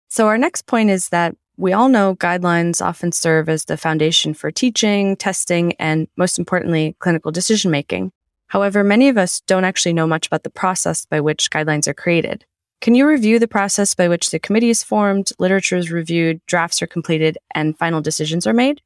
So 0.09 0.27
our 0.27 0.39
next 0.39 0.67
point 0.67 0.91
is 0.91 1.09
that 1.09 1.35
we 1.57 1.73
all 1.73 1.89
know 1.89 2.15
guidelines 2.17 2.85
often 2.85 3.13
serve 3.13 3.49
as 3.49 3.65
the 3.65 3.77
foundation 3.77 4.35
for 4.35 4.51
teaching, 4.51 5.17
testing, 5.17 5.73
and 5.75 6.09
most 6.17 6.39
importantly, 6.39 6.97
clinical 6.99 7.33
decision 7.33 7.71
making. 7.71 8.13
However, 8.49 8.85
many 8.85 9.09
of 9.09 9.17
us 9.17 9.41
don't 9.41 9.65
actually 9.65 9.95
know 9.95 10.07
much 10.07 10.27
about 10.27 10.43
the 10.43 10.51
process 10.51 11.07
by 11.07 11.21
which 11.21 11.51
guidelines 11.51 11.89
are 11.89 11.95
created. 11.95 12.45
Can 12.81 12.95
you 12.95 13.09
review 13.09 13.39
the 13.39 13.49
process 13.49 13.95
by 13.95 14.07
which 14.07 14.31
the 14.31 14.39
committee 14.39 14.71
is 14.71 14.83
formed, 14.83 15.33
literature 15.39 15.77
is 15.77 15.91
reviewed, 15.91 16.41
drafts 16.47 16.83
are 16.83 16.87
completed, 16.87 17.39
and 17.55 17.77
final 17.79 18.03
decisions 18.03 18.47
are 18.47 18.53
made? 18.53 18.83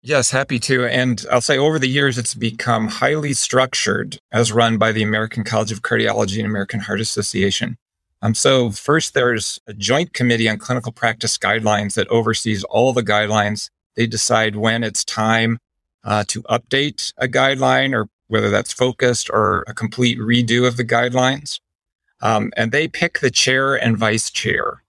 Yes, 0.00 0.30
happy 0.30 0.58
to. 0.60 0.86
And 0.86 1.24
I'll 1.30 1.40
say 1.40 1.58
over 1.58 1.78
the 1.78 1.88
years, 1.88 2.16
it's 2.16 2.34
become 2.34 2.88
highly 2.88 3.34
structured 3.34 4.18
as 4.32 4.52
run 4.52 4.78
by 4.78 4.92
the 4.92 5.02
American 5.02 5.44
College 5.44 5.72
of 5.72 5.82
Cardiology 5.82 6.38
and 6.38 6.46
American 6.46 6.80
Heart 6.80 7.00
Association. 7.00 7.76
Um, 8.20 8.34
so 8.34 8.70
first, 8.70 9.14
there's 9.14 9.60
a 9.66 9.74
joint 9.74 10.12
committee 10.12 10.48
on 10.48 10.58
clinical 10.58 10.92
practice 10.92 11.38
guidelines 11.38 11.94
that 11.94 12.08
oversees 12.08 12.64
all 12.64 12.92
the 12.92 13.02
guidelines. 13.02 13.70
They 13.94 14.06
decide 14.06 14.56
when 14.56 14.82
it's 14.82 15.04
time 15.04 15.58
uh, 16.04 16.24
to 16.28 16.42
update 16.44 17.12
a 17.16 17.28
guideline 17.28 17.94
or 17.94 18.08
whether 18.28 18.50
that's 18.50 18.72
focused 18.72 19.30
or 19.30 19.64
a 19.66 19.74
complete 19.74 20.18
redo 20.18 20.66
of 20.66 20.76
the 20.76 20.84
guidelines. 20.84 21.60
Um, 22.20 22.52
and 22.56 22.72
they 22.72 22.88
pick 22.88 23.20
the 23.20 23.30
chair 23.30 23.74
and 23.74 23.96
vice 23.96 24.30
chair. 24.30 24.82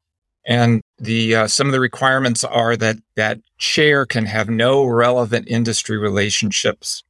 And 0.46 0.82
the 0.98 1.36
uh, 1.36 1.48
some 1.48 1.68
of 1.68 1.74
the 1.74 1.80
requirements 1.80 2.44
are 2.44 2.76
that 2.78 2.98
that 3.16 3.40
chair 3.60 4.06
can 4.06 4.26
have 4.26 4.50
no 4.50 4.86
relevant 4.86 5.48
industry 5.48 5.98
relationships, 5.98 7.04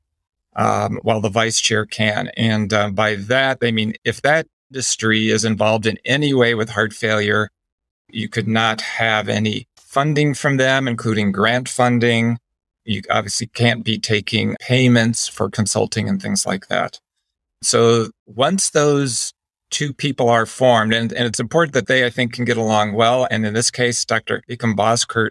um, 0.58 1.00
while 1.04 1.22
the 1.22 1.30
vice 1.30 1.62
chair 1.62 1.86
can. 1.86 2.30
And 2.36 2.74
uh, 2.74 2.90
by 2.90 3.16
that 3.16 3.62
they 3.62 3.72
mean 3.72 3.94
if 4.04 4.22
that 4.24 4.48
industry 4.72 5.30
is 5.30 5.46
involved 5.46 5.86
in 5.86 5.98
any 6.06 6.34
way 6.34 6.56
with 6.56 6.70
heart 6.70 6.94
failure, 6.94 7.50
you 8.10 8.30
could 8.30 8.48
not 8.48 8.82
have 8.82 9.30
any 9.30 9.68
funding 9.78 10.34
from 10.34 10.58
them, 10.58 10.88
including 10.88 11.32
grant 11.32 11.68
funding. 11.68 12.38
You 12.86 13.02
obviously 13.10 13.48
can't 13.48 13.84
be 13.84 14.00
taking 14.00 14.56
payments 14.60 15.28
for 15.28 15.50
consulting 15.50 16.08
and 16.08 16.22
things 16.22 16.46
like 16.46 16.68
that. 16.68 17.00
So 17.62 18.08
once 18.26 18.70
those 18.70 19.34
two 19.70 19.94
people 19.94 20.30
are 20.30 20.46
formed, 20.46 20.94
and, 20.94 21.12
and 21.12 21.26
it's 21.28 21.40
important 21.40 21.74
that 21.74 21.88
they, 21.88 22.06
I 22.06 22.10
think, 22.10 22.34
can 22.34 22.46
get 22.46 22.58
along 22.58 22.94
well. 22.94 23.28
And 23.30 23.46
in 23.46 23.54
this 23.54 23.70
case, 23.70 24.04
Dr. 24.06 24.42
Biykem 24.50 24.76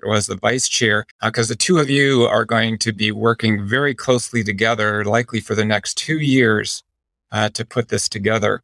was 0.06 0.26
the 0.26 0.36
vice 0.36 0.68
chair 0.68 1.06
because 1.22 1.50
uh, 1.50 1.54
the 1.54 1.56
two 1.56 1.78
of 1.78 1.90
you 1.90 2.24
are 2.24 2.44
going 2.44 2.78
to 2.78 2.92
be 2.92 3.10
working 3.10 3.66
very 3.66 3.94
closely 3.94 4.44
together, 4.44 5.04
likely 5.04 5.40
for 5.40 5.54
the 5.54 5.64
next 5.64 5.96
two 5.96 6.18
years 6.18 6.84
uh, 7.32 7.48
to 7.50 7.64
put 7.64 7.88
this 7.88 8.08
together. 8.08 8.62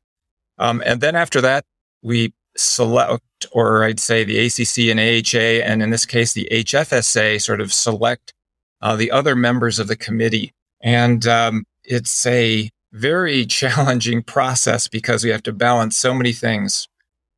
Um, 0.59 0.83
and 0.85 1.01
then 1.01 1.17
after 1.17 1.41
that, 1.41 1.65
we 2.03 2.33
select, 2.57 3.47
or 3.53 3.85
I'd 3.85 4.01
say 4.01 4.25
the 4.25 4.39
ACC 4.39 4.91
and 4.91 5.01
AHA, 5.01 5.67
and 5.67 5.83
in 5.83 5.91
this 5.91 6.07
case, 6.07 6.33
the 6.33 6.49
HFSA 6.51 7.41
sort 7.41 7.61
of 7.61 7.73
select 7.73 8.33
uh, 8.81 8.97
the 8.97 9.11
other 9.11 9.35
members 9.35 9.79
of 9.79 9.89
the 9.89 9.97
committee. 9.97 10.53
And 10.81 11.27
um, 11.27 11.65
it's 11.85 12.27
a 12.27 12.71
very 12.93 13.45
challenging 13.61 14.23
process 14.23 14.89
because 14.89 15.25
we 15.25 15.31
have 15.31 15.43
to 15.45 15.53
balance 15.53 15.97
so 15.97 16.15
many 16.15 16.33
things. 16.33 16.89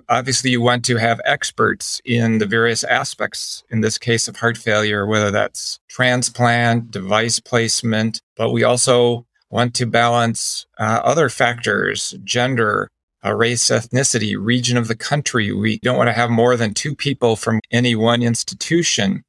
Obviously, 0.08 0.50
you 0.50 0.60
want 0.60 0.84
to 0.84 0.96
have 0.96 1.20
experts 1.24 2.00
in 2.04 2.38
the 2.38 2.46
various 2.46 2.84
aspects, 2.84 3.64
in 3.70 3.80
this 3.80 3.98
case 3.98 4.28
of 4.28 4.36
heart 4.36 4.56
failure, 4.56 5.04
whether 5.04 5.32
that's 5.32 5.80
transplant, 5.88 6.92
device 6.92 7.40
placement, 7.40 8.20
but 8.36 8.50
we 8.50 8.62
also 8.62 9.26
want 9.50 9.74
to 9.74 9.86
balance 9.86 10.66
uh, 10.78 11.00
other 11.02 11.28
factors, 11.28 12.14
gender, 12.22 12.88
uh, 13.24 13.34
race, 13.34 13.64
ethnicity, 13.64 14.36
region 14.38 14.76
of 14.76 14.88
the 14.88 14.96
country. 14.96 15.52
We 15.52 15.78
don't 15.78 15.96
want 15.96 16.08
to 16.08 16.12
have 16.12 16.30
more 16.30 16.56
than 16.56 16.74
two 16.74 16.94
people 16.94 17.36
from 17.36 17.60
any 17.70 17.94
one 17.94 18.22
institution. 18.22 19.24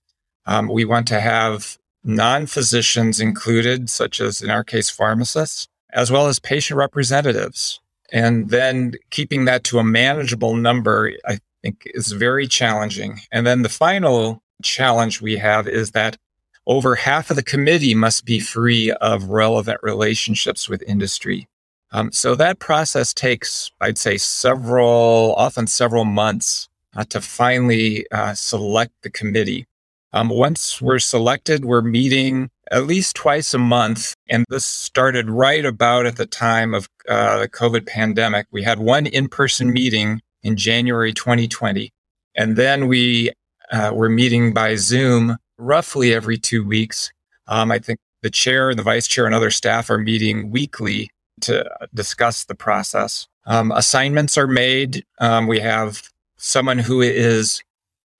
Um, 0.46 0.67
we 0.67 0.86
want 0.86 1.08
to 1.10 1.20
have 1.20 1.77
non 2.03 2.46
physicians 2.46 3.20
included, 3.20 3.89
such 3.89 4.20
as 4.20 4.41
in 4.41 4.50
our 4.50 4.63
case, 4.63 4.89
pharmacists, 4.89 5.67
as 5.94 6.12
well 6.12 6.27
as 6.27 6.39
patient 6.39 6.77
representatives. 6.77 7.79
And 8.12 8.50
then 8.50 8.94
keeping 9.10 9.46
that 9.46 9.63
to 9.65 9.79
a 9.79 9.84
manageable 9.84 10.56
number, 10.56 11.12
I 11.25 11.39
think 11.62 11.84
is 11.88 12.12
very 12.12 12.48
challenging. 12.48 13.20
And 13.32 13.46
then 13.46 13.63
the 13.63 13.70
final 13.70 14.41
challenge 14.63 15.22
we 15.22 15.38
have 15.38 15.67
is 15.67 15.91
that 15.91 16.17
over 16.65 16.96
half 16.96 17.29
of 17.29 17.36
the 17.36 17.44
committee 17.44 17.96
must 17.96 18.25
be 18.25 18.39
free 18.39 18.91
of 18.91 19.29
relevant 19.29 19.79
relationships 19.84 20.70
with 20.70 20.84
industry. 20.84 21.48
Um, 21.91 22.12
so 22.12 22.36
that 22.36 22.60
process 22.60 23.13
takes, 23.13 23.72
I'd 23.79 23.98
say, 23.98 24.17
several, 24.17 25.34
often 25.38 25.67
several 25.67 26.06
months 26.06 26.67
uh, 26.96 27.06
to 27.06 27.22
finally 27.22 28.06
uh, 28.12 28.34
select 28.34 28.94
the 29.03 29.10
committee. 29.10 29.65
Um, 30.13 30.29
once 30.29 30.82
we're 30.82 31.00
selected, 31.00 31.65
we're 31.65 31.82
meeting 31.82 32.50
at 32.72 32.88
least 32.88 33.15
twice 33.15 33.53
a 33.53 33.58
month. 33.58 34.13
And 34.29 34.46
this 34.50 34.65
started 34.65 35.29
right 35.29 35.65
about 35.65 36.06
at 36.06 36.17
the 36.17 36.25
time 36.25 36.74
of 36.74 36.88
uh, 37.08 37.39
the 37.39 37.50
COVID 37.50 37.86
pandemic. 37.86 38.48
We 38.51 38.63
had 38.63 38.79
one 38.79 39.06
in 39.06 39.29
person 39.29 39.72
meeting 39.72 40.22
in 40.44 40.58
January 40.58 41.13
2020. 41.13 41.89
And 42.36 42.56
then 42.56 42.88
we 42.88 43.32
uh, 43.72 43.91
were 43.94 44.10
meeting 44.10 44.53
by 44.53 44.75
Zoom 44.75 45.38
roughly 45.58 46.13
every 46.13 46.38
two 46.38 46.65
weeks. 46.65 47.12
Um, 47.48 47.72
I 47.72 47.79
think 47.79 48.00
the 48.22 48.29
chair 48.29 48.70
and 48.70 48.79
the 48.79 48.84
vice 48.84 49.08
chair 49.08 49.25
and 49.25 49.36
other 49.36 49.51
staff 49.51 49.89
are 49.89 49.98
meeting 49.98 50.51
weekly 50.51 51.10
to 51.41 51.70
discuss 51.94 52.46
the 52.46 52.56
process. 52.56 53.27
Um, 53.46 53.72
assignments 53.72 54.38
are 54.38 54.48
made. 54.48 55.06
Um, 55.20 55.48
we 55.48 55.60
have 55.60 56.01
someone 56.38 56.79
who 56.79 57.01
is 57.01 57.63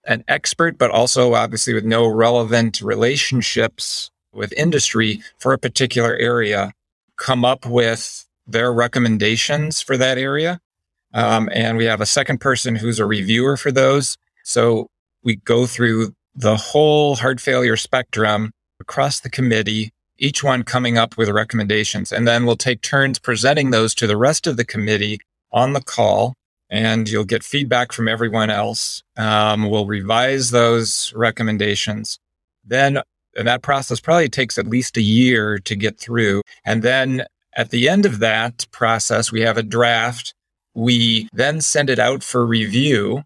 an 0.06 0.24
expert, 0.28 0.78
but 0.78 0.92
also 0.92 1.34
obviously 1.34 1.74
with 1.74 1.84
no 1.86 2.08
relevant 2.08 2.82
relationships 2.82 4.10
with 4.34 4.54
industry 4.54 5.22
for 5.40 5.54
a 5.54 5.58
particular 5.58 6.16
area, 6.16 6.72
come 7.18 7.44
up 7.44 7.66
with 7.66 8.26
their 8.46 8.72
recommendations 8.72 9.82
for 9.82 9.98
that 9.98 10.18
area. 10.18 10.60
Um, 11.14 11.50
and 11.52 11.78
we 11.78 11.86
have 11.86 12.02
a 12.02 12.06
second 12.06 12.40
person 12.40 12.76
who's 12.76 13.00
a 13.00 13.06
reviewer 13.06 13.58
for 13.58 13.72
those. 13.72 14.18
So 14.44 14.88
we 15.24 15.38
go 15.38 15.66
through 15.66 16.14
the 16.36 16.56
whole 16.56 17.16
heart 17.16 17.42
failure 17.42 17.76
spectrum 17.76 18.52
across 18.80 19.20
the 19.20 19.30
committee, 19.30 19.92
each 20.20 20.44
one 20.44 20.64
coming 20.64 20.98
up 20.98 21.18
with 21.18 21.30
recommendations. 21.30 22.12
And 22.12 22.28
then 22.28 22.46
we'll 22.46 22.58
take 22.58 22.82
turns 22.82 23.20
presenting 23.20 23.72
those 23.72 23.94
to 23.96 24.08
the 24.08 24.18
rest 24.18 24.48
of 24.48 24.58
the 24.58 24.66
committee 24.66 25.20
on 25.52 25.74
the 25.74 25.82
call. 25.82 26.34
And 26.70 27.08
you'll 27.08 27.24
get 27.24 27.44
feedback 27.44 27.92
from 27.92 28.08
everyone 28.08 28.50
else. 28.50 29.02
Um, 29.16 29.70
we'll 29.70 29.86
revise 29.86 30.52
those 30.52 31.14
recommendations. 31.16 32.20
Then 32.66 33.02
and 33.38 33.48
that 33.48 33.62
process 33.62 34.00
probably 34.00 34.30
takes 34.30 34.58
at 34.58 34.68
least 34.68 34.98
a 34.98 35.02
year 35.02 35.60
to 35.60 35.76
get 35.76 36.00
through. 36.00 36.42
And 36.66 36.82
then 36.82 37.26
at 37.56 37.70
the 37.70 37.88
end 37.88 38.06
of 38.06 38.20
that 38.20 38.66
process, 38.72 39.32
we 39.32 39.42
have 39.42 39.58
a 39.58 39.64
draft. 39.64 40.34
We 40.74 41.30
then 41.32 41.62
send 41.62 41.90
it 41.90 42.00
out 42.00 42.24
for 42.24 42.46
review. 42.46 43.24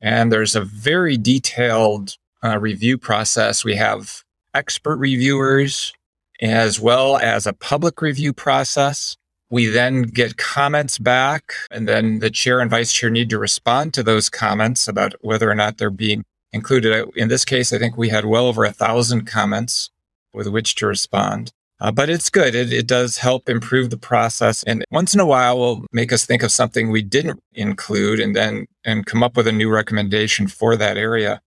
And 0.00 0.32
there's 0.32 0.56
a 0.56 0.60
very 0.60 1.16
detailed 1.16 2.16
uh, 2.42 2.58
review 2.58 2.98
process. 2.98 3.64
We 3.64 3.76
have 3.76 4.22
expert 4.52 4.96
reviewers 4.96 5.92
as 6.40 6.80
well 6.80 7.16
as 7.16 7.46
a 7.46 7.52
public 7.52 8.00
review 8.02 8.32
process. 8.32 9.16
We 9.50 9.66
then 9.66 10.02
get 10.02 10.38
comments 10.38 10.98
back, 10.98 11.52
and 11.70 11.86
then 11.86 12.20
the 12.20 12.30
chair 12.30 12.60
and 12.60 12.70
vice 12.70 12.92
chair 12.92 13.10
need 13.10 13.28
to 13.30 13.38
respond 13.38 13.92
to 13.94 14.02
those 14.02 14.30
comments 14.30 14.88
about 14.88 15.14
whether 15.20 15.50
or 15.50 15.54
not 15.54 15.76
they're 15.76 15.90
being 15.90 16.24
included. 16.52 17.08
In 17.16 17.28
this 17.28 17.44
case, 17.44 17.72
I 17.72 17.78
think 17.78 17.96
we 17.96 18.08
had 18.08 18.24
well 18.24 18.46
over 18.46 18.64
a 18.64 18.72
thousand 18.72 19.26
comments 19.26 19.90
with 20.32 20.48
which 20.48 20.74
to 20.76 20.86
respond. 20.86 21.52
Uh, 21.80 21.90
but 21.90 22.08
it's 22.08 22.30
good. 22.30 22.54
It, 22.54 22.72
it 22.72 22.86
does 22.86 23.18
help 23.18 23.48
improve 23.48 23.90
the 23.90 23.96
process. 23.96 24.62
And 24.62 24.84
once 24.92 25.14
in 25.14 25.20
a 25.20 25.26
while, 25.26 25.58
will 25.58 25.84
make 25.92 26.12
us 26.12 26.24
think 26.24 26.44
of 26.44 26.52
something 26.52 26.90
we 26.90 27.02
didn't 27.02 27.42
include 27.54 28.20
and 28.20 28.36
then 28.36 28.66
and 28.84 29.04
come 29.04 29.22
up 29.22 29.36
with 29.36 29.48
a 29.48 29.52
new 29.52 29.68
recommendation 29.68 30.46
for 30.46 30.76
that 30.76 30.96
area. 30.96 31.40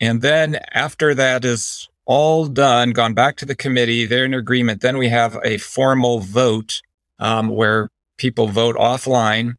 And 0.00 0.22
then 0.22 0.60
after 0.72 1.12
that 1.14 1.44
is 1.44 1.88
all 2.06 2.46
done, 2.46 2.90
gone 2.90 3.14
back 3.14 3.36
to 3.36 3.46
the 3.46 3.54
committee, 3.54 4.06
they're 4.06 4.24
in 4.24 4.34
agreement. 4.34 4.80
Then 4.80 4.98
we 4.98 5.08
have 5.08 5.38
a 5.44 5.58
formal 5.58 6.20
vote 6.20 6.82
um, 7.18 7.48
where 7.48 7.88
people 8.18 8.48
vote 8.48 8.76
offline. 8.76 9.54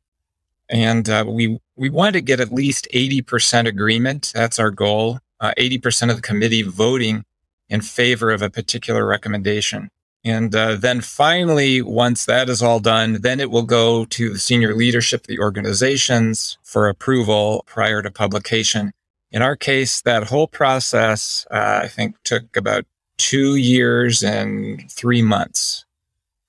And 0.69 1.09
uh, 1.09 1.25
we 1.27 1.59
we 1.75 1.89
want 1.89 2.13
to 2.13 2.21
get 2.21 2.39
at 2.39 2.53
least 2.53 2.87
80% 2.93 3.67
agreement. 3.67 4.31
That's 4.33 4.59
our 4.59 4.71
goal. 4.71 5.19
Uh, 5.39 5.53
80% 5.57 6.09
of 6.09 6.15
the 6.15 6.21
committee 6.21 6.61
voting 6.61 7.25
in 7.67 7.81
favor 7.81 8.31
of 8.31 8.41
a 8.41 8.49
particular 8.49 9.05
recommendation. 9.05 9.89
And 10.23 10.55
uh, 10.55 10.75
then 10.75 11.01
finally, 11.01 11.81
once 11.81 12.25
that 12.25 12.49
is 12.49 12.63
all 12.63 12.79
done, 12.79 13.21
then 13.21 13.39
it 13.39 13.51
will 13.51 13.63
go 13.63 14.05
to 14.05 14.33
the 14.33 14.39
senior 14.39 14.73
leadership 14.73 15.21
of 15.21 15.27
the 15.27 15.39
organizations 15.39 16.57
for 16.63 16.87
approval 16.87 17.63
prior 17.67 18.01
to 18.01 18.09
publication. 18.09 18.91
In 19.31 19.41
our 19.41 19.55
case, 19.55 20.01
that 20.01 20.25
whole 20.25 20.47
process, 20.47 21.45
uh, 21.51 21.81
I 21.83 21.87
think, 21.87 22.15
took 22.23 22.55
about 22.55 22.85
two 23.17 23.55
years 23.55 24.23
and 24.23 24.89
three 24.91 25.21
months. 25.21 25.85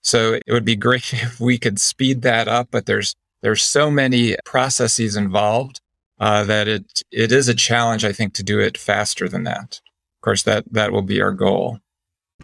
So 0.02 0.34
it 0.34 0.52
would 0.52 0.64
be 0.64 0.76
great 0.76 1.12
if 1.12 1.40
we 1.40 1.58
could 1.58 1.80
speed 1.80 2.22
that 2.22 2.48
up, 2.48 2.68
but 2.70 2.86
there's 2.86 3.14
there's 3.42 3.62
so 3.62 3.90
many 3.90 4.36
processes 4.44 5.14
involved 5.14 5.80
uh, 6.18 6.44
that 6.44 6.68
it 6.68 7.02
it 7.10 7.32
is 7.32 7.48
a 7.48 7.54
challenge, 7.54 8.04
I 8.04 8.12
think, 8.12 8.34
to 8.34 8.42
do 8.42 8.58
it 8.58 8.78
faster 8.78 9.28
than 9.28 9.44
that. 9.44 9.80
Of 10.18 10.22
course, 10.22 10.42
that 10.44 10.64
that 10.72 10.92
will 10.92 11.02
be 11.02 11.20
our 11.20 11.32
goal. 11.32 11.80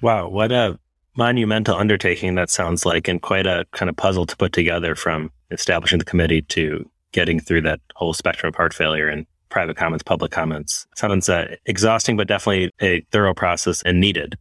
Wow, 0.00 0.28
what 0.28 0.52
a 0.52 0.78
monumental 1.16 1.76
undertaking 1.76 2.34
that 2.34 2.50
sounds 2.50 2.84
like, 2.86 3.08
and 3.08 3.20
quite 3.20 3.46
a 3.46 3.66
kind 3.72 3.88
of 3.88 3.96
puzzle 3.96 4.26
to 4.26 4.36
put 4.36 4.52
together 4.52 4.94
from 4.94 5.30
establishing 5.50 5.98
the 5.98 6.04
committee 6.04 6.42
to 6.42 6.88
getting 7.12 7.38
through 7.38 7.62
that 7.62 7.80
whole 7.94 8.14
spectrum 8.14 8.48
of 8.48 8.54
heart 8.54 8.72
failure 8.72 9.08
and 9.08 9.26
private 9.52 9.76
comments, 9.76 10.02
public 10.02 10.32
comments. 10.32 10.86
Sounds 10.96 11.28
uh, 11.28 11.54
exhausting, 11.66 12.16
but 12.16 12.26
definitely 12.26 12.72
a 12.80 13.04
thorough 13.12 13.34
process 13.34 13.82
and 13.82 14.00
needed. 14.00 14.36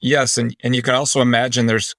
Yes, 0.00 0.36
and 0.36 0.56
and 0.64 0.74
you 0.74 0.82
can 0.82 0.94
also 0.94 1.20
imagine 1.20 1.66
there's 1.66 1.94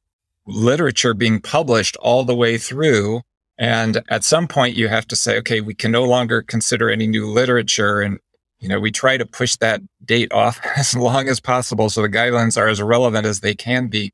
literature 0.46 1.14
being 1.14 1.40
published 1.40 1.96
all 1.98 2.26
the 2.26 2.36
way 2.36 2.58
through 2.58 3.22
and 3.58 4.02
at 4.10 4.24
some 4.24 4.48
point 4.48 4.76
you 4.76 4.88
have 4.88 5.08
to 5.08 5.16
say, 5.16 5.38
okay, 5.38 5.62
we 5.62 5.74
can 5.74 5.92
no 5.92 6.04
longer 6.04 6.42
consider 6.42 6.90
any 6.90 7.08
new 7.08 7.28
literature. 7.28 8.02
And, 8.02 8.20
you 8.60 8.68
know, 8.68 8.80
we 8.80 8.92
try 8.92 9.18
to 9.18 9.26
push 9.26 9.56
that 9.58 9.82
date 10.04 10.32
off 10.34 10.60
as 10.78 10.96
long 10.96 11.28
as 11.28 11.40
possible. 11.40 11.90
So 11.90 12.02
the 12.02 12.10
guidelines 12.10 12.58
are 12.58 12.68
as 12.68 12.82
relevant 12.82 13.26
as 13.26 13.42
they 13.42 13.56
can 13.56 13.88
be. 13.88 14.12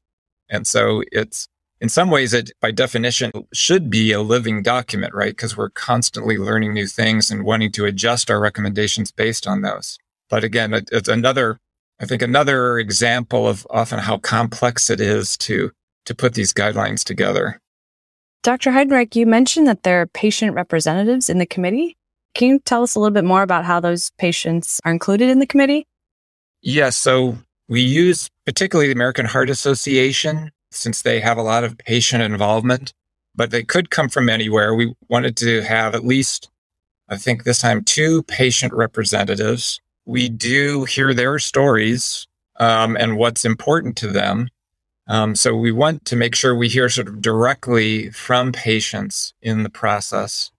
And 0.49 0.67
so 0.67 1.03
it's, 1.11 1.47
in 1.81 1.89
some 1.89 2.09
ways, 2.09 2.33
it 2.33 2.51
by 2.59 2.71
definition 2.71 3.31
should 3.53 3.89
be 3.89 4.11
a 4.11 4.21
living 4.21 4.61
document, 4.61 5.13
right? 5.13 5.31
Because 5.31 5.55
we're 5.55 5.69
constantly 5.69 6.37
learning 6.37 6.73
new 6.73 6.87
things 6.87 7.31
and 7.31 7.45
wanting 7.45 7.71
to 7.73 7.85
adjust 7.85 8.29
our 8.29 8.39
recommendations 8.39 9.11
based 9.11 9.47
on 9.47 9.61
those. 9.61 9.97
But 10.29 10.43
again, 10.43 10.73
it's 10.73 11.07
another, 11.07 11.57
I 11.99 12.05
think 12.05 12.21
another 12.21 12.77
example 12.79 13.47
of 13.47 13.65
often 13.69 13.99
how 13.99 14.17
complex 14.17 14.89
it 14.89 14.99
is 14.99 15.37
to, 15.37 15.71
to 16.05 16.15
put 16.15 16.33
these 16.33 16.53
guidelines 16.53 17.03
together. 17.03 17.61
Dr. 18.43 18.71
Heidenreich, 18.71 19.15
you 19.15 19.25
mentioned 19.25 19.67
that 19.67 19.83
there 19.83 20.01
are 20.01 20.07
patient 20.07 20.53
representatives 20.53 21.29
in 21.29 21.39
the 21.39 21.45
committee. 21.45 21.97
Can 22.35 22.47
you 22.49 22.59
tell 22.59 22.83
us 22.83 22.95
a 22.95 22.99
little 22.99 23.13
bit 23.13 23.25
more 23.25 23.41
about 23.41 23.65
how 23.65 23.79
those 23.79 24.11
patients 24.17 24.79
are 24.85 24.91
included 24.91 25.29
in 25.29 25.39
the 25.39 25.47
committee? 25.47 25.87
Yes. 26.61 26.95
So 26.95 27.37
we 27.67 27.81
use 27.81 28.29
particularly 28.45 28.87
the 28.87 28.97
American 28.97 29.25
Heart 29.25 29.49
Association 29.49 30.51
since 30.71 31.01
they 31.01 31.19
have 31.19 31.37
a 31.37 31.43
lot 31.43 31.63
of 31.63 31.77
patient 31.77 32.23
involvement, 32.23 32.93
but 33.35 33.51
they 33.51 33.63
could 33.63 33.89
come 33.89 34.09
from 34.09 34.29
anywhere. 34.29 34.73
We 34.75 34.93
wanted 35.07 35.37
to 35.37 35.61
have 35.61 35.95
at 35.95 36.05
least, 36.05 36.49
I 37.07 37.17
think 37.17 37.43
this 37.43 37.59
time, 37.59 37.83
two 37.83 38.23
patient 38.23 38.73
representatives. 38.73 39.79
We 40.05 40.29
do 40.29 40.85
hear 40.85 41.13
their 41.13 41.39
stories 41.39 42.27
um, 42.59 42.97
and 42.97 43.17
what's 43.17 43.45
important 43.45 43.95
to 43.97 44.07
them. 44.07 44.49
Um, 45.07 45.35
so 45.35 45.55
we 45.55 45.71
want 45.71 46.05
to 46.05 46.15
make 46.15 46.35
sure 46.35 46.55
we 46.55 46.69
hear 46.69 46.87
sort 46.87 47.07
of 47.07 47.21
directly 47.21 48.11
from 48.11 48.51
patients 48.51 49.33
in 49.41 49.63
the 49.63 49.69
process. 49.69 50.51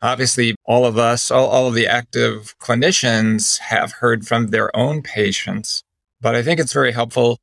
Obviously, 0.00 0.54
all 0.64 0.86
of 0.86 0.96
us, 0.96 1.30
all, 1.30 1.48
all 1.48 1.66
of 1.66 1.74
the 1.74 1.86
active 1.86 2.54
clinicians 2.58 3.58
have 3.58 3.92
heard 3.92 4.26
from 4.26 4.46
their 4.46 4.74
own 4.74 5.02
patients, 5.02 5.82
but 6.20 6.34
I 6.34 6.42
think 6.42 6.58
it's 6.58 6.72
very 6.72 6.92
helpful 6.92 7.38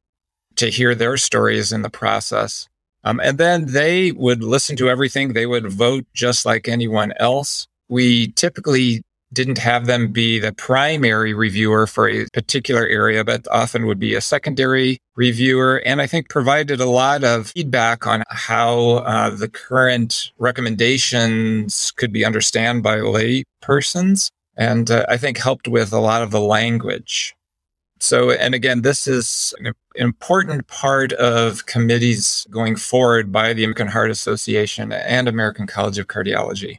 to 0.57 0.69
hear 0.69 0.95
their 0.95 1.17
stories 1.17 1.71
in 1.71 1.81
the 1.81 1.89
process. 1.89 2.67
Um, 3.03 3.19
and 3.23 3.37
then 3.37 3.67
they 3.67 4.11
would 4.11 4.43
listen 4.43 4.75
to 4.77 4.89
everything. 4.89 5.33
They 5.33 5.45
would 5.45 5.71
vote 5.71 6.05
just 6.13 6.45
like 6.45 6.67
anyone 6.67 7.13
else. 7.19 7.67
We 7.87 8.29
typically 8.29 9.03
didn't 9.31 9.57
have 9.57 9.85
them 9.85 10.11
be 10.11 10.39
the 10.39 10.53
primary 10.53 11.33
reviewer 11.33 11.85
for 11.85 12.09
a 12.09 12.25
particular 12.33 12.87
area, 12.87 13.23
but 13.23 13.47
often 13.51 13.85
would 13.85 13.99
be 13.99 14.15
a 14.15 14.21
secondary 14.21 14.97
reviewer. 15.15 15.81
And 15.85 16.01
I 16.01 16.07
think 16.07 16.29
provided 16.29 16.79
a 16.79 16.89
lot 16.89 17.23
of 17.23 17.47
feedback 17.47 18.07
on 18.07 18.23
how 18.29 19.03
uh, 19.05 19.29
the 19.29 19.49
current 19.49 20.31
recommendations 20.39 21.91
could 21.91 22.11
be 22.11 22.25
understood 22.25 22.81
by 22.81 23.01
lay 23.01 23.43
persons. 23.61 24.31
And 24.57 24.89
uh, 24.89 25.05
I 25.09 25.17
think 25.17 25.37
helped 25.37 25.67
with 25.67 25.91
a 25.91 25.99
lot 25.99 26.21
of 26.21 26.31
the 26.31 26.39
language. 26.39 27.35
So, 27.99 28.31
and 28.31 28.53
again, 28.53 28.81
this 28.81 29.07
is 29.07 29.53
an 29.59 29.73
important 29.95 30.67
part 30.67 31.13
of 31.13 31.65
committees 31.65 32.45
going 32.49 32.75
forward 32.75 33.31
by 33.31 33.53
the 33.53 33.63
American 33.63 33.87
Heart 33.87 34.11
Association 34.11 34.91
and 34.91 35.27
American 35.27 35.65
College 35.65 35.97
of 35.97 36.07
Cardiology. 36.07 36.77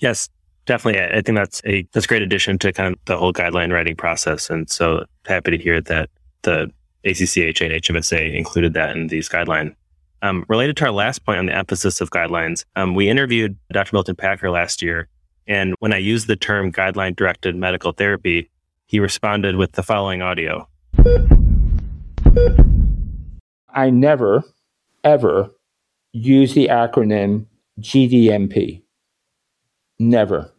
Yes, 0.00 0.28
Definitely. 0.64 1.02
I 1.02 1.22
think 1.22 1.36
that's 1.36 1.60
a 1.66 1.86
that's 1.92 2.06
a 2.06 2.08
great 2.08 2.22
addition 2.22 2.58
to 2.60 2.72
kind 2.72 2.92
of 2.92 3.00
the 3.06 3.16
whole 3.16 3.32
guideline 3.32 3.72
writing 3.72 3.96
process. 3.96 4.48
And 4.48 4.70
so 4.70 5.04
happy 5.26 5.50
to 5.50 5.58
hear 5.58 5.80
that 5.80 6.08
the 6.42 6.70
ACCH 7.04 7.60
and 7.60 7.72
HFSA 7.72 8.34
included 8.34 8.74
that 8.74 8.96
in 8.96 9.08
these 9.08 9.28
guidelines. 9.28 9.74
Um, 10.22 10.44
related 10.48 10.76
to 10.76 10.84
our 10.84 10.92
last 10.92 11.24
point 11.24 11.40
on 11.40 11.46
the 11.46 11.56
emphasis 11.56 12.00
of 12.00 12.10
guidelines, 12.10 12.64
um, 12.76 12.94
we 12.94 13.08
interviewed 13.08 13.56
Dr. 13.72 13.90
Milton 13.92 14.14
Packer 14.14 14.50
last 14.50 14.80
year. 14.80 15.08
And 15.48 15.74
when 15.80 15.92
I 15.92 15.96
used 15.96 16.28
the 16.28 16.36
term 16.36 16.70
guideline 16.70 17.16
directed 17.16 17.56
medical 17.56 17.90
therapy, 17.90 18.48
he 18.92 19.00
responded 19.00 19.56
with 19.56 19.72
the 19.72 19.82
following 19.82 20.20
audio. 20.20 20.68
I 23.70 23.88
never, 23.88 24.44
ever 25.02 25.50
use 26.12 26.52
the 26.52 26.68
acronym 26.68 27.46
GDMT. 27.80 28.82
Never. 29.98 30.52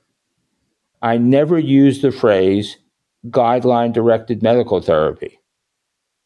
I 0.99 1.19
never 1.19 1.59
use 1.59 2.01
the 2.01 2.11
phrase 2.11 2.77
guideline 3.27 3.93
directed 3.93 4.41
medical 4.41 4.81
therapy. 4.81 5.39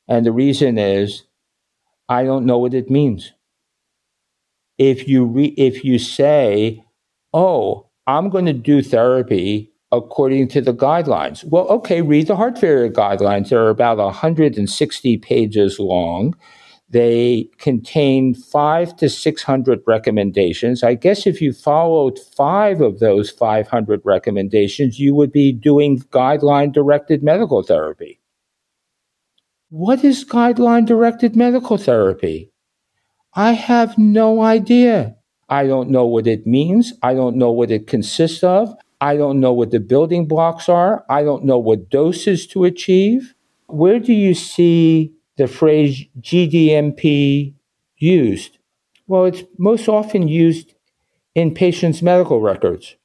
And 0.08 0.26
the 0.26 0.32
reason 0.32 0.78
is 0.78 1.24
I 2.08 2.24
don't 2.24 2.46
know 2.46 2.58
what 2.58 2.74
it 2.74 2.90
means. 2.90 3.34
If 4.78 5.10
you 5.10 5.26
re- 5.26 5.56
if 5.58 5.84
you 5.84 6.00
say, 6.00 6.86
"Oh, 7.34 7.88
I'm 8.06 8.30
going 8.30 8.46
to 8.46 8.54
do 8.54 8.82
therapy 8.82 9.74
according 9.92 10.48
to 10.50 10.62
the 10.62 10.74
guidelines." 10.74 11.44
Well, 11.44 11.68
okay, 11.68 12.02
read 12.02 12.28
the 12.28 12.36
heart 12.36 12.58
failure 12.58 12.90
guidelines. 12.90 13.50
They're 13.50 13.70
about 13.70 13.98
160 13.98 15.18
pages 15.18 15.80
long. 15.80 16.36
They 16.90 17.50
contain 17.58 18.34
five 18.34 18.96
to 18.98 19.10
600 19.10 19.82
recommendations. 19.86 20.84
I 20.84 20.94
guess 20.96 21.28
if 21.28 21.42
you 21.42 21.52
followed 21.52 22.18
five 22.18 22.80
of 22.80 23.00
those 23.00 23.30
500 23.30 24.02
recommendations, 24.06 24.98
you 24.98 25.14
would 25.14 25.34
be 25.34 25.52
doing 25.52 26.00
guideline 26.12 26.72
directed 26.72 27.24
medical 27.24 27.62
therapy. 27.62 28.22
What 29.70 30.06
is 30.06 30.24
guideline 30.24 30.86
directed 30.86 31.36
medical 31.36 31.78
therapy? 31.78 32.54
I 33.34 33.52
have 33.52 33.98
no 33.98 34.42
idea. 34.42 35.18
I 35.50 35.68
don't 35.68 35.90
know 35.90 36.06
what 36.06 36.26
it 36.26 36.48
means. 36.48 36.94
I 37.04 37.14
don't 37.14 37.36
know 37.36 37.52
what 37.52 37.70
it 37.70 37.86
consists 37.86 38.44
of. 38.46 38.74
I 39.00 39.16
don't 39.16 39.40
know 39.40 39.54
what 39.54 39.72
the 39.72 39.80
building 39.80 40.28
blocks 40.28 40.70
are. 40.70 41.06
I 41.10 41.24
don't 41.24 41.46
know 41.46 41.60
what 41.60 41.90
doses 41.90 42.48
to 42.48 42.64
achieve. 42.64 43.36
Where 43.68 44.00
do 44.00 44.14
you 44.14 44.34
see 44.34 45.14
the 45.38 45.48
phrase 45.48 46.04
GDMT 46.20 47.54
used? 47.98 48.58
Well, 49.06 49.26
it's 49.26 49.44
most 49.58 49.88
often 49.88 50.28
used 50.28 50.74
in 51.36 51.54
patients' 51.54 52.02
medical 52.02 52.42
records. 52.42 52.96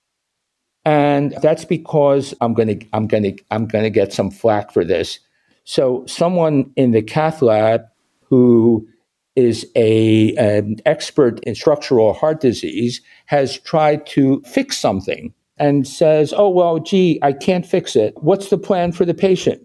And 0.84 1.34
that's 1.42 1.64
because 1.64 2.34
I'm 2.40 2.54
going 2.54 2.80
to 2.80 2.86
I'm 2.92 3.06
going 3.06 3.22
to 3.22 3.36
I'm 3.50 3.66
going 3.66 3.84
to 3.84 3.90
get 3.90 4.12
some 4.12 4.30
flack 4.30 4.72
for 4.72 4.84
this. 4.84 5.20
So 5.64 6.04
someone 6.06 6.72
in 6.74 6.90
the 6.90 7.02
cath 7.02 7.40
lab 7.40 7.82
who 8.24 8.88
is 9.36 9.70
a 9.76 10.34
an 10.36 10.78
expert 10.84 11.38
in 11.44 11.54
structural 11.54 12.14
heart 12.14 12.40
disease 12.40 13.00
has 13.26 13.58
tried 13.60 14.06
to 14.06 14.42
fix 14.44 14.76
something 14.76 15.32
and 15.62 15.86
says, 15.86 16.34
"Oh 16.36 16.50
well, 16.50 16.78
gee, 16.80 17.20
I 17.22 17.32
can't 17.32 17.64
fix 17.64 17.94
it. 17.94 18.14
What's 18.20 18.50
the 18.50 18.58
plan 18.58 18.90
for 18.92 19.04
the 19.04 19.14
patient?" 19.14 19.62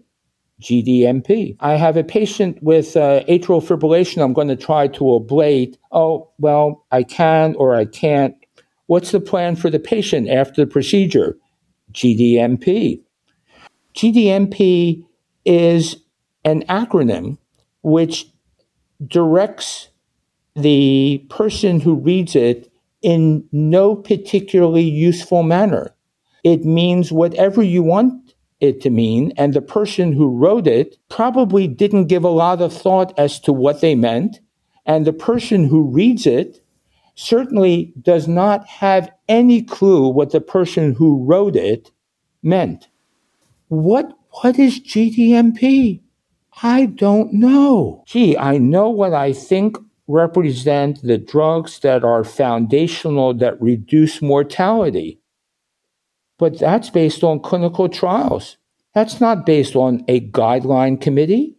GDMT. 0.60 1.56
I 1.60 1.74
have 1.74 1.96
a 1.96 2.04
patient 2.04 2.62
with 2.62 2.96
uh, 2.96 3.22
atrial 3.28 3.62
fibrillation 3.62 4.22
I'm 4.22 4.32
going 4.32 4.48
to 4.48 4.56
try 4.56 4.88
to 4.88 5.04
ablate. 5.04 5.76
Oh, 5.92 6.30
well, 6.38 6.84
I 6.90 7.02
can 7.04 7.54
or 7.56 7.74
I 7.74 7.84
can't. 7.84 8.34
What's 8.86 9.12
the 9.12 9.20
plan 9.20 9.54
for 9.54 9.70
the 9.70 9.78
patient 9.78 10.28
after 10.28 10.64
the 10.64 10.70
procedure? 10.70 11.36
GDMT. 11.92 13.00
GDMT 13.94 15.04
is 15.44 15.96
an 16.44 16.64
acronym 16.68 17.38
which 17.82 18.26
directs 19.06 19.88
the 20.56 21.24
person 21.30 21.80
who 21.80 21.94
reads 21.94 22.34
it 22.34 22.67
in 23.02 23.44
no 23.52 23.94
particularly 23.94 24.82
useful 24.82 25.42
manner. 25.42 25.94
It 26.44 26.64
means 26.64 27.12
whatever 27.12 27.62
you 27.62 27.82
want 27.82 28.34
it 28.60 28.80
to 28.82 28.90
mean, 28.90 29.32
and 29.36 29.54
the 29.54 29.62
person 29.62 30.12
who 30.12 30.36
wrote 30.36 30.66
it 30.66 30.96
probably 31.08 31.68
didn't 31.68 32.06
give 32.06 32.24
a 32.24 32.28
lot 32.28 32.60
of 32.60 32.72
thought 32.72 33.16
as 33.18 33.38
to 33.40 33.52
what 33.52 33.80
they 33.80 33.94
meant, 33.94 34.40
and 34.86 35.06
the 35.06 35.12
person 35.12 35.64
who 35.68 35.82
reads 35.82 36.26
it 36.26 36.60
certainly 37.14 37.92
does 38.00 38.28
not 38.28 38.66
have 38.66 39.10
any 39.28 39.62
clue 39.62 40.08
what 40.08 40.30
the 40.30 40.40
person 40.40 40.94
who 40.94 41.24
wrote 41.24 41.56
it 41.56 41.90
meant. 42.42 42.88
What 43.68 44.12
what 44.42 44.58
is 44.58 44.80
GDMT? 44.80 46.00
I 46.62 46.86
don't 46.86 47.32
know. 47.32 48.04
Gee, 48.06 48.36
I 48.36 48.58
know 48.58 48.88
what 48.88 49.14
I 49.14 49.32
think 49.32 49.76
represent 50.08 51.02
the 51.02 51.18
drugs 51.18 51.78
that 51.80 52.02
are 52.02 52.24
foundational 52.24 53.34
that 53.34 53.60
reduce 53.60 54.20
mortality. 54.20 55.20
But 56.38 56.58
that's 56.58 56.90
based 56.90 57.22
on 57.22 57.40
clinical 57.40 57.88
trials. 57.88 58.56
That's 58.94 59.20
not 59.20 59.46
based 59.46 59.76
on 59.76 60.04
a 60.08 60.20
guideline 60.20 61.00
committee. 61.00 61.56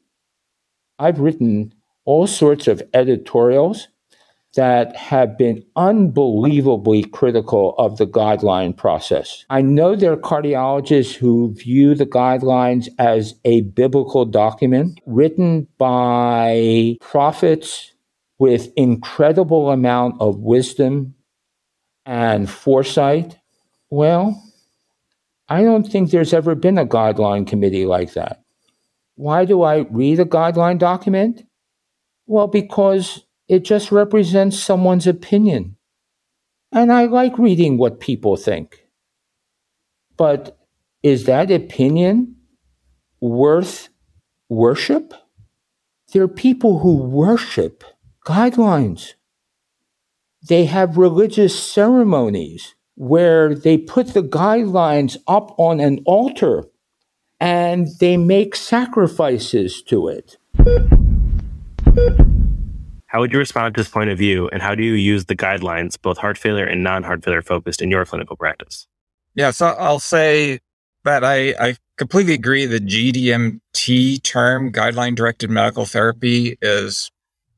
I've 0.97 1.19
written 1.19 1.73
all 2.05 2.27
sorts 2.27 2.67
of 2.67 2.81
editorials 2.93 3.87
that 4.55 4.95
have 4.95 5.37
been 5.37 5.63
unbelievably 5.75 7.03
critical 7.03 7.75
of 7.77 7.97
the 7.97 8.07
guideline 8.07 8.75
process. 8.75 9.45
I 9.51 9.61
know 9.61 9.95
there 9.95 10.13
are 10.13 10.17
cardiologists 10.17 11.13
who 11.13 11.53
view 11.53 11.93
the 11.93 12.07
guidelines 12.07 12.89
as 12.97 13.35
a 13.45 13.61
biblical 13.61 14.25
document 14.25 14.99
written 15.05 15.67
by 15.77 16.97
prophets 16.99 17.93
with 18.39 18.71
incredible 18.75 19.69
amount 19.69 20.15
of 20.19 20.37
wisdom 20.37 21.13
and 22.05 22.49
foresight. 22.49 23.37
Well, 23.89 24.41
I 25.49 25.63
don't 25.63 25.83
think 25.83 26.09
there's 26.09 26.33
ever 26.33 26.55
been 26.55 26.77
a 26.77 26.85
guideline 26.85 27.45
committee 27.45 27.85
like 27.85 28.13
that. 28.13 28.41
Why 29.15 29.45
do 29.45 29.61
I 29.63 29.79
read 29.91 30.19
a 30.19 30.25
guideline 30.25 30.79
document? 30.79 31.43
Well, 32.25 32.47
because 32.47 33.25
it 33.49 33.65
just 33.65 33.91
represents 33.91 34.57
someone's 34.57 35.07
opinion. 35.07 35.75
And 36.71 36.93
I 36.93 37.05
like 37.05 37.37
reading 37.37 37.77
what 37.77 37.99
people 37.99 38.37
think. 38.37 38.85
But 40.15 40.57
is 41.01 41.25
that 41.25 41.49
opinion 41.51 42.35
worth 43.19 43.89
worship? 44.49 45.13
There 46.13 46.23
are 46.23 46.27
people 46.27 46.79
who 46.79 46.95
worship 46.95 47.83
guidelines. 48.25 49.13
They 50.47 50.65
have 50.65 50.97
religious 50.97 51.57
ceremonies 51.57 52.75
where 52.95 53.55
they 53.55 53.77
put 53.77 54.13
the 54.13 54.23
guidelines 54.23 55.17
up 55.27 55.53
on 55.57 55.79
an 55.79 56.01
altar 56.05 56.65
and 57.39 57.87
they 57.99 58.17
make 58.17 58.55
sacrifices 58.55 59.81
to 59.83 60.07
it. 60.09 60.37
How 63.07 63.19
would 63.19 63.33
you 63.33 63.39
respond 63.39 63.73
to 63.73 63.79
this 63.79 63.89
point 63.89 64.11
of 64.11 64.19
view, 64.19 64.49
and 64.49 64.61
how 64.61 64.75
do 64.75 64.83
you 64.83 64.93
use 64.93 65.25
the 65.25 65.35
guidelines, 65.35 65.99
both 65.99 66.19
heart 66.19 66.37
failure 66.37 66.65
and 66.65 66.83
non 66.83 67.01
heart 67.01 67.23
failure 67.23 67.41
focused, 67.41 67.81
in 67.81 67.89
your 67.89 68.05
clinical 68.05 68.35
practice? 68.35 68.87
Yeah, 69.33 69.49
so 69.49 69.67
I'll 69.67 69.99
say 69.99 70.59
that 71.05 71.23
I, 71.23 71.55
I 71.59 71.75
completely 71.97 72.33
agree 72.33 72.67
the 72.67 72.79
GDMT 72.79 74.21
term, 74.21 74.71
guideline 74.71 75.15
directed 75.15 75.49
medical 75.49 75.85
therapy, 75.85 76.57
is 76.61 77.09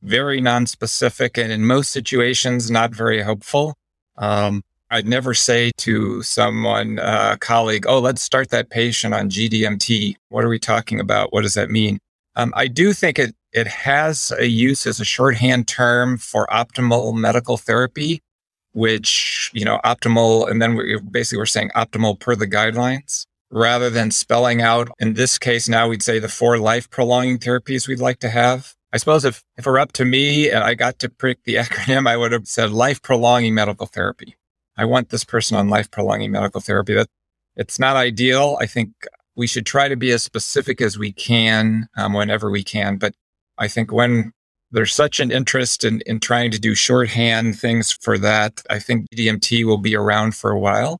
very 0.01 0.41
non-specific 0.41 1.37
and 1.37 1.51
in 1.51 1.65
most 1.65 1.91
situations 1.91 2.71
not 2.71 2.91
very 2.91 3.21
helpful. 3.21 3.75
Um, 4.17 4.63
I'd 4.89 5.07
never 5.07 5.33
say 5.33 5.71
to 5.77 6.21
someone, 6.21 6.99
a 6.99 7.03
uh, 7.03 7.35
colleague, 7.37 7.85
oh, 7.87 7.99
let's 7.99 8.21
start 8.21 8.49
that 8.49 8.69
patient 8.69 9.13
on 9.13 9.29
GDMT. 9.29 10.15
What 10.29 10.43
are 10.43 10.49
we 10.49 10.59
talking 10.59 10.99
about? 10.99 11.31
What 11.31 11.43
does 11.43 11.53
that 11.53 11.69
mean? 11.69 11.99
Um, 12.35 12.53
I 12.55 12.67
do 12.67 12.91
think 12.91 13.17
it, 13.17 13.33
it 13.53 13.67
has 13.67 14.33
a 14.37 14.47
use 14.47 14.85
as 14.85 14.99
a 14.99 15.05
shorthand 15.05 15.67
term 15.67 16.17
for 16.17 16.45
optimal 16.47 17.15
medical 17.15 17.57
therapy, 17.57 18.21
which, 18.73 19.49
you 19.53 19.63
know, 19.63 19.79
optimal, 19.85 20.49
and 20.49 20.61
then 20.61 20.75
we 20.75 20.99
basically 20.99 21.37
we're 21.37 21.45
saying 21.45 21.71
optimal 21.75 22.19
per 22.19 22.35
the 22.35 22.47
guidelines 22.47 23.25
rather 23.51 23.89
than 23.89 24.11
spelling 24.11 24.61
out, 24.61 24.89
in 24.99 25.13
this 25.13 25.37
case, 25.37 25.67
now 25.67 25.87
we'd 25.87 26.01
say 26.01 26.19
the 26.19 26.29
four 26.29 26.57
life 26.57 26.89
prolonging 26.89 27.37
therapies 27.37 27.87
we'd 27.87 27.99
like 27.99 28.19
to 28.19 28.29
have. 28.29 28.73
I 28.93 28.97
suppose 28.97 29.23
if, 29.23 29.43
if 29.57 29.65
it 29.65 29.69
were 29.69 29.79
up 29.79 29.93
to 29.93 30.05
me 30.05 30.49
and 30.49 30.63
I 30.63 30.73
got 30.73 30.99
to 30.99 31.09
pick 31.09 31.43
the 31.43 31.55
acronym, 31.63 32.07
I 32.07 32.17
would 32.17 32.31
have 32.31 32.47
said 32.47 32.71
life 32.71 33.01
prolonging 33.01 33.53
medical 33.53 33.87
therapy. 33.87 34.35
I 34.77 34.85
want 34.85 35.09
this 35.09 35.23
person 35.23 35.57
on 35.57 35.69
life 35.69 35.91
prolonging 35.91 36.31
medical 36.31 36.61
therapy. 36.61 36.93
That 36.93 37.07
it's 37.55 37.79
not 37.79 37.95
ideal. 37.95 38.57
I 38.59 38.65
think 38.65 38.91
we 39.35 39.47
should 39.47 39.65
try 39.65 39.87
to 39.87 39.95
be 39.95 40.11
as 40.11 40.23
specific 40.23 40.81
as 40.81 40.97
we 40.97 41.11
can 41.11 41.87
um, 41.97 42.13
whenever 42.13 42.49
we 42.49 42.63
can. 42.63 42.97
But 42.97 43.13
I 43.57 43.67
think 43.67 43.91
when 43.91 44.33
there's 44.71 44.93
such 44.93 45.19
an 45.19 45.31
interest 45.31 45.83
in, 45.83 46.01
in 46.05 46.19
trying 46.19 46.51
to 46.51 46.59
do 46.59 46.75
shorthand 46.75 47.59
things 47.59 47.91
for 47.91 48.17
that, 48.17 48.61
I 48.69 48.79
think 48.79 49.09
DMT 49.09 49.65
will 49.65 49.77
be 49.77 49.95
around 49.95 50.35
for 50.35 50.51
a 50.51 50.59
while. 50.59 50.99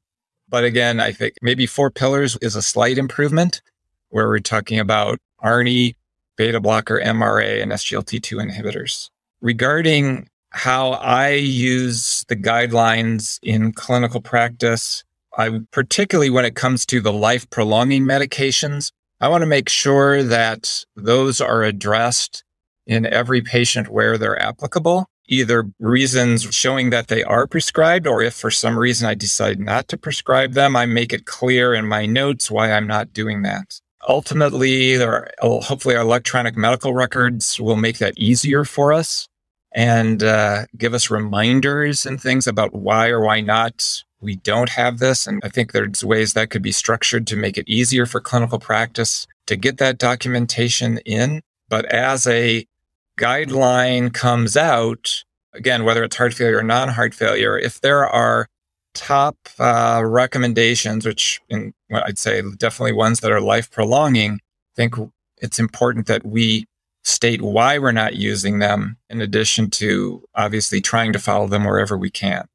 But 0.49 0.65
again, 0.65 0.99
I 0.99 1.13
think 1.13 1.35
maybe 1.41 1.65
four 1.65 1.89
pillars 1.89 2.37
is 2.41 2.55
a 2.55 2.61
slight 2.61 2.97
improvement 2.97 3.61
where 4.09 4.27
we're 4.27 4.39
talking 4.39 4.79
about 4.79 5.19
ARNI, 5.39 5.95
beta 6.41 6.59
blocker, 6.59 6.99
MRA, 6.99 7.61
and 7.61 7.71
SGLT2 7.71 8.49
inhibitors. 8.49 9.11
Regarding 9.41 10.27
how 10.49 10.93
I 10.93 11.33
use 11.33 12.25
the 12.29 12.35
guidelines 12.35 13.37
in 13.43 13.73
clinical 13.73 14.21
practice. 14.21 15.03
I 15.37 15.59
particularly 15.71 16.31
when 16.31 16.45
it 16.45 16.55
comes 16.55 16.85
to 16.87 16.99
the 16.99 17.13
life 17.13 17.47
prolonging 17.51 18.05
medications, 18.05 18.91
I 19.21 19.27
want 19.27 19.43
to 19.43 19.47
make 19.47 19.69
sure 19.69 20.23
that 20.23 20.83
those 20.95 21.41
are 21.41 21.63
addressed 21.63 22.43
in 22.87 23.05
every 23.05 23.41
patient 23.41 23.89
where 23.89 24.17
they're 24.17 24.41
applicable, 24.41 25.07
either 25.27 25.69
reasons 25.79 26.43
showing 26.53 26.89
that 26.89 27.07
they 27.07 27.23
are 27.23 27.45
prescribed, 27.45 28.07
or 28.07 28.23
if 28.23 28.33
for 28.33 28.49
some 28.49 28.79
reason 28.79 29.07
I 29.07 29.13
decide 29.13 29.59
not 29.59 29.87
to 29.89 29.97
prescribe 29.97 30.53
them, 30.53 30.75
I 30.75 30.87
make 30.87 31.13
it 31.13 31.27
clear 31.27 31.75
in 31.75 31.87
my 31.87 32.07
notes 32.07 32.49
why 32.49 32.71
I'm 32.71 32.87
not 32.87 33.13
doing 33.13 33.43
that. 33.43 33.79
Ultimately, 34.07 35.01
are, 35.01 35.29
hopefully 35.39 35.95
our 35.95 36.01
electronic 36.01 36.57
medical 36.57 36.93
records 36.93 37.59
will 37.59 37.75
make 37.75 37.99
that 37.99 38.17
easier 38.17 38.65
for 38.65 38.93
us 38.93 39.27
and 39.73 40.23
uh, 40.23 40.65
give 40.77 40.93
us 40.93 41.09
reminders 41.09 42.05
and 42.05 42.19
things 42.19 42.47
about 42.47 42.73
why 42.73 43.09
or 43.09 43.21
why 43.21 43.41
not 43.41 44.03
we 44.19 44.35
don't 44.35 44.69
have 44.69 44.99
this. 44.99 45.27
And 45.27 45.41
I 45.43 45.49
think 45.49 45.71
there's 45.71 46.03
ways 46.03 46.33
that 46.33 46.49
could 46.49 46.61
be 46.61 46.71
structured 46.71 47.25
to 47.27 47.35
make 47.35 47.57
it 47.57 47.67
easier 47.67 48.05
for 48.05 48.19
clinical 48.19 48.59
practice 48.59 49.27
to 49.47 49.55
get 49.55 49.77
that 49.77 49.97
documentation 49.97 50.99
in. 50.99 51.41
But 51.69 51.85
as 51.85 52.27
a 52.27 52.65
guideline 53.17 54.13
comes 54.13 54.57
out, 54.57 55.23
again, 55.53 55.83
whether 55.83 56.03
it's 56.03 56.17
heart 56.17 56.33
failure 56.33 56.59
or 56.59 56.63
non 56.63 56.89
heart 56.89 57.13
failure, 57.13 57.57
if 57.57 57.81
there 57.81 58.05
are 58.05 58.47
top 58.93 59.37
uh, 59.59 60.01
recommendations, 60.05 61.05
which 61.05 61.41
in, 61.49 61.73
I'd 61.91 62.17
say 62.17 62.41
definitely 62.57 62.93
ones 62.93 63.19
that 63.21 63.31
are 63.31 63.41
life 63.41 63.71
prolonging, 63.71 64.33
I 64.33 64.75
think 64.75 64.95
it's 65.37 65.59
important 65.59 66.07
that 66.07 66.25
we 66.25 66.65
state 67.03 67.41
why 67.41 67.79
we're 67.79 67.91
not 67.91 68.15
using 68.15 68.59
them 68.59 68.97
in 69.09 69.21
addition 69.21 69.69
to 69.71 70.23
obviously 70.35 70.81
trying 70.81 71.13
to 71.13 71.19
follow 71.19 71.47
them 71.47 71.65
wherever 71.65 71.97
we 71.97 72.09
can. 72.09 72.45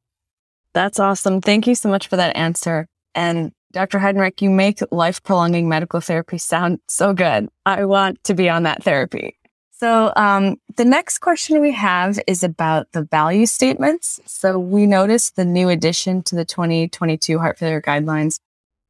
That's 0.72 1.01
awesome. 1.01 1.40
Thank 1.40 1.66
you 1.66 1.75
so 1.75 1.88
much 1.88 2.07
for 2.09 2.16
that 2.16 2.37
answer. 2.37 2.87
And 3.14 3.53
Dr. 3.72 3.99
Heidenreich, 3.99 4.40
you 4.40 4.51
make 4.51 4.81
life 4.90 5.22
prolonging 5.22 5.68
medical 5.68 6.01
therapy 6.01 6.38
sound 6.38 6.79
so 6.88 7.12
good. 7.12 7.49
I 7.64 7.85
want 7.85 8.22
to 8.25 8.35
be 8.35 8.49
on 8.49 8.62
that 8.62 8.83
therapy. 8.83 9.36
So, 9.79 10.11
um, 10.17 10.57
the 10.77 10.87
next 10.87 11.19
question 11.19 11.61
we 11.61 11.73
have 11.73 12.19
is 12.27 12.43
about 12.43 12.93
the 12.93 13.03
value 13.03 13.45
statements. 13.45 14.19
So, 14.25 14.59
we 14.59 14.87
noticed 14.87 15.37
the 15.37 15.45
new 15.45 15.69
addition 15.69 16.23
to 16.25 16.35
the 16.35 16.47
2022 16.47 17.39
heart 17.39 17.59
failure 17.59 17.83
guidelines 17.83 18.41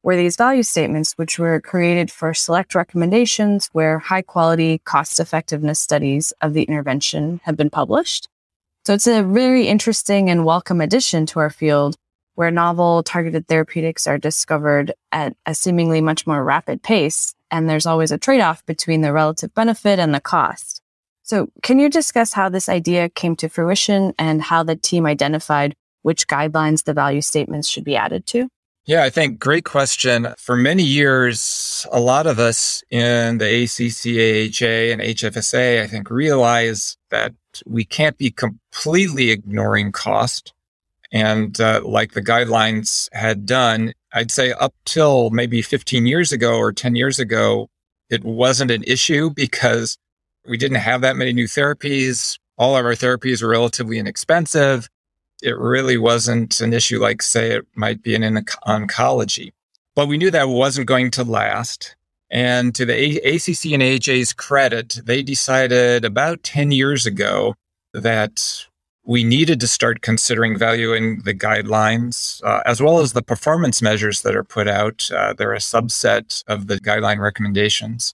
were 0.01 0.15
these 0.15 0.37
value 0.37 0.63
statements, 0.63 1.11
which 1.17 1.37
were 1.39 1.59
created 1.59 2.09
for 2.09 2.33
select 2.33 2.73
recommendations 2.73 3.69
where 3.73 3.99
high 3.99 4.21
quality 4.21 4.77
cost 4.85 5.19
effectiveness 5.19 5.81
studies 5.81 6.31
of 6.41 6.53
the 6.53 6.63
intervention 6.63 7.41
have 7.43 7.57
been 7.57 7.69
published. 7.69 8.29
So 8.85 8.93
it's 8.93 9.07
a 9.07 9.23
very 9.23 9.67
interesting 9.67 10.29
and 10.29 10.45
welcome 10.45 10.79
addition 10.79 11.25
to 11.25 11.39
our 11.39 11.49
field 11.49 11.97
where 12.35 12.51
novel 12.51 13.03
targeted 13.03 13.47
therapeutics 13.47 14.07
are 14.07 14.17
discovered 14.17 14.93
at 15.11 15.35
a 15.45 15.53
seemingly 15.53 15.99
much 15.99 16.25
more 16.25 16.43
rapid 16.43 16.83
pace. 16.83 17.33
And 17.49 17.69
there's 17.69 17.85
always 17.87 18.11
a 18.11 18.17
trade 18.17 18.41
off 18.41 18.65
between 18.65 19.01
the 19.01 19.11
relative 19.11 19.53
benefit 19.53 19.99
and 19.99 20.13
the 20.13 20.21
cost. 20.21 20.76
So 21.27 21.49
can 21.61 21.77
you 21.77 21.89
discuss 21.89 22.31
how 22.31 22.47
this 22.47 22.69
idea 22.69 23.09
came 23.09 23.35
to 23.35 23.49
fruition 23.49 24.13
and 24.17 24.41
how 24.41 24.63
the 24.63 24.77
team 24.77 25.05
identified 25.05 25.75
which 26.01 26.25
guidelines 26.25 26.85
the 26.85 26.93
value 26.93 27.19
statements 27.19 27.67
should 27.67 27.83
be 27.83 27.97
added 27.97 28.25
to? 28.27 28.47
Yeah, 28.85 29.03
I 29.03 29.09
think 29.09 29.37
great 29.37 29.65
question. 29.65 30.33
For 30.37 30.55
many 30.55 30.83
years, 30.83 31.85
a 31.91 31.99
lot 31.99 32.27
of 32.27 32.39
us 32.39 32.81
in 32.89 33.39
the 33.39 33.63
ACC/AHA 33.63 34.93
and 34.93 35.01
HFSA, 35.01 35.83
I 35.83 35.87
think, 35.87 36.09
realize 36.09 36.95
that 37.09 37.33
we 37.65 37.83
can't 37.83 38.17
be 38.17 38.31
completely 38.31 39.29
ignoring 39.29 39.91
cost. 39.91 40.53
And 41.11 41.59
uh, 41.59 41.81
like 41.83 42.13
the 42.13 42.21
guidelines 42.21 43.09
had 43.11 43.45
done, 43.45 43.91
I'd 44.13 44.31
say 44.31 44.53
up 44.53 44.73
till 44.85 45.29
maybe 45.31 45.61
15 45.61 46.07
years 46.07 46.31
ago 46.31 46.57
or 46.57 46.71
10 46.71 46.95
years 46.95 47.19
ago, 47.19 47.69
it 48.09 48.23
wasn't 48.23 48.71
an 48.71 48.85
issue 48.87 49.29
because 49.29 49.97
we 50.47 50.57
didn't 50.57 50.77
have 50.77 51.01
that 51.01 51.15
many 51.15 51.33
new 51.33 51.45
therapies. 51.45 52.39
All 52.57 52.75
of 52.75 52.85
our 52.85 52.93
therapies 52.93 53.41
were 53.41 53.49
relatively 53.49 53.99
inexpensive 53.99 54.89
it 55.41 55.57
really 55.57 55.97
wasn't 55.97 56.59
an 56.61 56.73
issue 56.73 56.99
like, 56.99 57.21
say, 57.21 57.51
it 57.51 57.65
might 57.75 58.01
be 58.01 58.15
in 58.15 58.21
oncology. 58.67 59.51
But 59.95 60.07
we 60.07 60.17
knew 60.17 60.31
that 60.31 60.49
wasn't 60.49 60.87
going 60.87 61.11
to 61.11 61.23
last. 61.23 61.95
And 62.29 62.75
to 62.75 62.85
the 62.85 63.17
ACC 63.19 63.71
and 63.71 63.83
AHA's 63.83 64.33
credit, 64.33 64.99
they 65.05 65.23
decided 65.23 66.03
about 66.03 66.43
10 66.43 66.71
years 66.71 67.05
ago 67.05 67.55
that 67.93 68.65
we 69.03 69.23
needed 69.23 69.61
to 69.61 69.67
start 69.67 70.01
considering 70.01 70.57
valuing 70.57 71.21
the 71.23 71.33
guidelines 71.33 72.43
uh, 72.43 72.61
as 72.65 72.81
well 72.81 72.99
as 72.99 73.13
the 73.13 73.21
performance 73.21 73.81
measures 73.81 74.21
that 74.23 74.35
are 74.35 74.43
put 74.43 74.67
out. 74.67 75.09
Uh, 75.09 75.33
they're 75.33 75.53
a 75.53 75.59
subset 75.59 76.43
of 76.47 76.67
the 76.67 76.77
guideline 76.79 77.19
recommendations. 77.19 78.13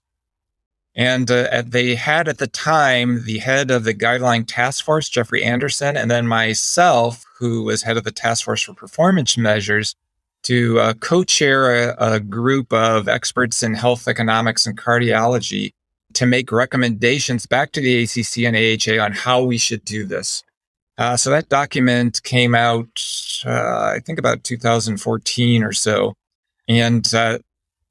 And 0.96 1.28
uh, 1.30 1.62
they 1.66 1.96
had 1.96 2.28
at 2.28 2.38
the 2.38 2.46
time 2.46 3.24
the 3.24 3.38
head 3.38 3.70
of 3.70 3.84
the 3.84 3.94
guideline 3.94 4.44
task 4.46 4.84
force, 4.84 5.08
Jeffrey 5.08 5.42
Anderson, 5.42 5.96
and 5.96 6.08
then 6.10 6.26
myself, 6.28 7.24
who 7.38 7.64
was 7.64 7.82
head 7.82 7.96
of 7.96 8.04
the 8.04 8.12
task 8.12 8.44
force 8.44 8.62
for 8.62 8.74
performance 8.74 9.36
measures, 9.36 9.96
to 10.44 10.78
uh, 10.78 10.94
co 10.94 11.24
chair 11.24 11.90
a, 11.90 11.96
a, 12.14 12.20
group 12.20 12.72
of 12.72 13.08
experts 13.08 13.62
in 13.62 13.74
health 13.74 14.06
economics 14.06 14.66
and 14.66 14.78
cardiology 14.78 15.72
to 16.12 16.26
make 16.26 16.52
recommendations 16.52 17.46
back 17.46 17.72
to 17.72 17.80
the 17.80 18.02
ACC 18.02 18.44
and 18.44 18.56
AHA 18.56 19.02
on 19.02 19.12
how 19.12 19.42
we 19.42 19.58
should 19.58 19.84
do 19.84 20.04
this. 20.04 20.44
Uh, 20.96 21.16
so 21.16 21.30
that 21.30 21.48
document 21.48 22.22
came 22.22 22.54
out, 22.54 23.02
uh, 23.44 23.94
I 23.96 24.00
think 24.04 24.18
about 24.18 24.44
2014 24.44 25.64
or 25.64 25.72
so, 25.72 26.14
and 26.68 27.12
uh, 27.12 27.38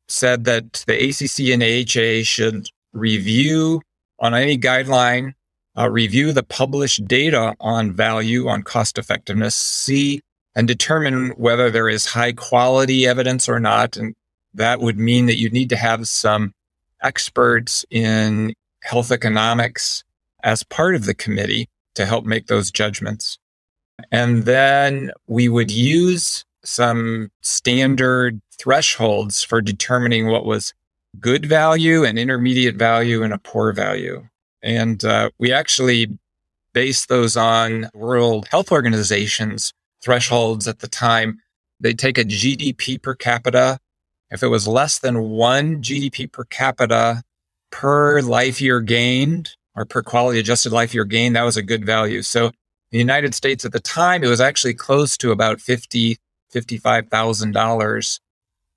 said 0.07 0.45
that 0.45 0.85
the 0.87 1.09
ACC 1.09 1.51
and 1.51 1.61
AHA 1.61 2.23
should 2.23 2.69
review 2.93 3.81
on 4.19 4.33
any 4.33 4.57
guideline, 4.57 5.33
uh, 5.77 5.89
review 5.89 6.31
the 6.31 6.43
published 6.43 7.05
data 7.05 7.55
on 7.59 7.91
value, 7.91 8.47
on 8.47 8.63
cost 8.63 8.97
effectiveness, 8.97 9.55
see 9.55 10.21
and 10.55 10.67
determine 10.67 11.29
whether 11.31 11.69
there 11.69 11.89
is 11.89 12.05
high 12.05 12.31
quality 12.31 13.07
evidence 13.07 13.49
or 13.49 13.59
not. 13.59 13.97
And 13.97 14.15
that 14.53 14.79
would 14.79 14.99
mean 14.99 15.25
that 15.25 15.39
you 15.39 15.49
need 15.49 15.69
to 15.69 15.75
have 15.75 16.07
some 16.07 16.53
experts 17.01 17.85
in 17.89 18.53
health 18.83 19.11
economics 19.11 20.03
as 20.43 20.63
part 20.63 20.95
of 20.95 21.05
the 21.05 21.13
committee 21.13 21.69
to 21.95 22.05
help 22.05 22.25
make 22.25 22.47
those 22.47 22.71
judgments. 22.71 23.39
And 24.11 24.43
then 24.43 25.11
we 25.27 25.49
would 25.49 25.71
use 25.71 26.45
some 26.63 27.29
standard 27.41 28.41
thresholds 28.57 29.43
for 29.43 29.61
determining 29.61 30.27
what 30.27 30.45
was 30.45 30.73
good 31.19 31.45
value, 31.45 32.03
an 32.03 32.17
intermediate 32.17 32.75
value, 32.75 33.23
and 33.23 33.33
a 33.33 33.37
poor 33.37 33.73
value. 33.73 34.27
And 34.61 35.03
uh, 35.03 35.29
we 35.37 35.51
actually 35.51 36.07
base 36.73 37.05
those 37.05 37.37
on 37.37 37.89
World 37.93 38.47
Health 38.49 38.71
Organization's 38.71 39.73
thresholds 40.01 40.67
at 40.67 40.79
the 40.79 40.87
time. 40.87 41.39
They 41.79 41.93
take 41.93 42.17
a 42.17 42.23
GDP 42.23 43.01
per 43.01 43.15
capita. 43.15 43.79
If 44.31 44.41
it 44.41 44.47
was 44.47 44.67
less 44.67 44.99
than 44.99 45.29
one 45.29 45.81
GDP 45.81 46.31
per 46.31 46.43
capita 46.45 47.23
per 47.71 48.21
life 48.21 48.61
year 48.61 48.79
gained 48.81 49.55
or 49.75 49.85
per 49.85 50.01
quality 50.01 50.39
adjusted 50.39 50.71
life 50.71 50.93
year 50.93 51.05
gained, 51.05 51.35
that 51.35 51.43
was 51.43 51.57
a 51.57 51.63
good 51.63 51.85
value. 51.85 52.21
So 52.21 52.51
the 52.91 52.97
United 52.99 53.35
States 53.35 53.65
at 53.65 53.71
the 53.71 53.79
time, 53.79 54.23
it 54.23 54.27
was 54.27 54.41
actually 54.41 54.75
close 54.75 55.17
to 55.17 55.31
about 55.31 55.59
fifty, 55.59 56.17
fifty-five 56.49 57.09
thousand 57.09 57.51
dollars. 57.51 58.19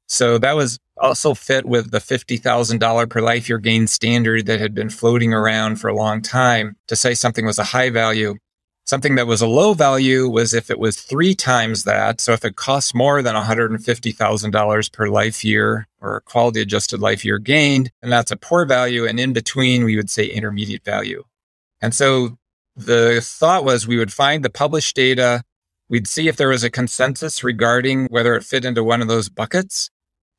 So 0.07 0.39
that 0.39 0.57
was 0.57 0.79
also 0.99 1.35
fit 1.35 1.67
with 1.67 1.91
the 1.91 1.99
$50,000 1.99 3.11
per 3.11 3.21
life 3.21 3.49
year 3.49 3.59
gain 3.59 3.87
standard 3.87 4.47
that 4.47 4.61
had 4.61 4.75
been 4.75 4.91
floating 4.91 5.33
around 5.33 5.77
for 5.77 5.89
a 5.89 5.97
long 5.97 6.23
time 6.23 6.77
to 6.87 6.97
say 6.97 7.15
something 7.15 7.45
was 7.45 7.59
a 7.59 7.65
high 7.65 7.91
value. 7.91 8.37
Something 8.85 9.17
that 9.17 9.27
was 9.27 9.43
a 9.43 9.49
low 9.49 9.75
value 9.75 10.29
was 10.29 10.55
if 10.55 10.71
it 10.71 10.79
was 10.79 11.01
three 11.01 11.35
times 11.35 11.85
that. 11.85 12.21
So 12.21 12.33
if 12.33 12.45
it 12.45 12.55
costs 12.55 12.95
more 12.95 13.21
than 13.21 13.35
$150,000 13.35 14.93
per 14.93 15.09
life 15.09 15.45
year 15.45 15.89
or 16.01 16.21
quality 16.21 16.61
adjusted 16.61 17.01
life 17.01 17.25
year 17.25 17.39
gained, 17.39 17.91
and 18.01 18.13
that's 18.13 18.31
a 18.31 18.37
poor 18.37 18.65
value. 18.65 19.05
And 19.05 19.19
in 19.19 19.33
between, 19.33 19.85
we 19.85 19.97
would 19.97 20.09
say 20.09 20.27
intermediate 20.27 20.85
value. 20.85 21.25
And 21.81 21.95
so 21.95 22.39
the 22.77 23.21
thought 23.21 23.65
was 23.65 23.89
we 23.89 23.99
would 23.99 24.13
find 24.13 24.45
the 24.45 24.51
published 24.51 24.95
data. 24.95 25.43
We'd 25.89 26.07
see 26.07 26.29
if 26.29 26.37
there 26.37 26.49
was 26.49 26.63
a 26.63 26.71
consensus 26.71 27.43
regarding 27.43 28.07
whether 28.07 28.37
it 28.37 28.45
fit 28.45 28.65
into 28.65 28.85
one 28.85 29.03
of 29.03 29.09
those 29.09 29.29
buckets 29.29 29.91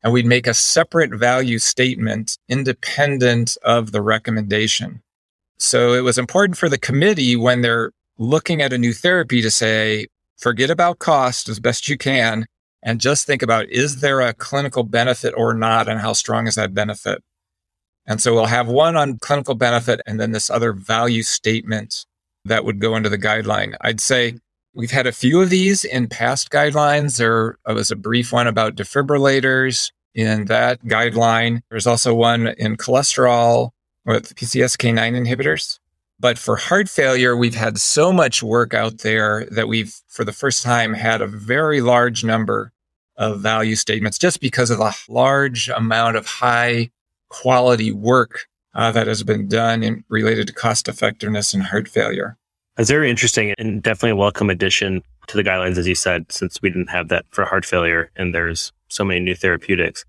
and 0.03 0.13
we'd 0.13 0.25
make 0.25 0.47
a 0.47 0.53
separate 0.53 1.13
value 1.13 1.60
statement 1.60 2.38
independent 2.47 3.57
of 3.63 3.91
the 3.91 4.01
recommendation. 4.01 5.01
So 5.60 5.93
it 5.93 6.01
was 6.01 6.17
important 6.17 6.57
for 6.57 6.69
the 6.69 6.77
committee 6.77 7.36
when 7.36 7.62
they're 7.62 7.91
looking 8.17 8.62
at 8.62 8.73
a 8.73 8.77
new 8.77 8.93
therapy 8.93 9.41
to 9.41 9.51
say, 9.51 10.07
forget 10.38 10.69
about 10.69 10.99
cost 10.99 11.49
as 11.49 11.60
best 11.60 11.89
you 11.89 11.97
can 11.97 12.45
and 12.83 13.01
just 13.01 13.25
think 13.25 13.41
about 13.41 13.69
is 13.69 14.01
there 14.01 14.21
a 14.21 14.33
clinical 14.33 14.83
benefit 14.83 15.33
or 15.36 15.53
not 15.53 15.89
and 15.89 15.99
how 15.99 16.13
strong 16.13 16.47
is 16.47 16.55
that 16.55 16.73
benefit? 16.73 17.23
And 18.05 18.21
so 18.21 18.33
we'll 18.33 18.45
have 18.45 18.67
one 18.67 18.95
on 18.95 19.19
clinical 19.19 19.55
benefit 19.55 19.99
and 20.05 20.19
then 20.19 20.31
this 20.31 20.49
other 20.49 20.73
value 20.73 21.23
statement 21.23 22.05
that 22.45 22.63
would 22.63 22.79
go 22.79 22.95
into 22.95 23.10
the 23.10 23.17
guideline. 23.17 23.75
I'd 23.81 23.99
say 23.99 24.38
we've 24.77 24.91
had 24.91 25.07
a 25.07 25.11
few 25.11 25.41
of 25.41 25.49
these 25.49 25.83
in 25.83 26.07
past 26.07 26.51
guidelines. 26.51 27.17
There 27.17 27.57
was 27.65 27.89
a 27.89 27.95
brief 27.95 28.31
one 28.31 28.45
about 28.47 28.75
defibrillators 28.75 29.91
in 30.13 30.45
that 30.45 30.83
guideline. 30.85 31.61
There's 31.69 31.87
also 31.87 32.13
one 32.13 32.47
in 32.47 32.77
cholesterol 32.77 33.71
with 34.05 34.35
PCSK9 34.35 35.25
inhibitors. 35.25 35.79
But 36.19 36.37
for 36.37 36.55
heart 36.55 36.89
failure, 36.89 37.35
we've 37.35 37.55
had 37.55 37.79
so 37.79 38.13
much 38.13 38.41
work 38.41 38.73
out 38.73 38.99
there 38.99 39.47
that 39.51 39.67
we've, 39.67 39.99
for 40.07 40.23
the 40.23 40.31
first 40.31 40.63
time, 40.63 40.93
had 40.93 41.21
a 41.21 41.27
very 41.27 41.81
large 41.81 42.23
number 42.23 42.71
of 43.17 43.41
value 43.41 43.75
statements 43.75 44.19
just 44.19 44.39
because 44.39 44.69
of 44.69 44.77
the 44.77 44.95
large 45.09 45.69
amount 45.69 46.17
of 46.17 46.25
high 46.27 46.91
quality 47.29 47.91
work 47.91 48.47
uh, 48.75 48.91
that 48.91 49.07
has 49.07 49.23
been 49.23 49.47
done 49.47 49.81
in, 49.81 50.03
related 50.07 50.47
to 50.47 50.53
cost 50.53 50.87
effectiveness 50.87 51.53
and 51.53 51.63
heart 51.63 51.87
failure. 51.87 52.37
It's 52.77 52.91
very 52.91 53.09
interesting 53.09 53.55
and 53.57 53.81
definitely 53.81 54.11
a 54.11 54.15
welcome 54.15 54.51
addition 54.51 55.01
to 55.27 55.35
the 55.35 55.43
guidelines, 55.43 55.77
as 55.77 55.87
you 55.87 55.95
said, 55.95 56.31
since 56.31 56.61
we 56.61 56.69
didn't 56.69 56.89
have 56.89 57.07
that 57.07 57.25
for 57.31 57.43
heart 57.43 57.65
failure 57.65 58.11
and 58.15 58.35
there's 58.35 58.71
so 58.87 59.03
many 59.03 59.19
new 59.19 59.35
therapeutics. 59.35 60.05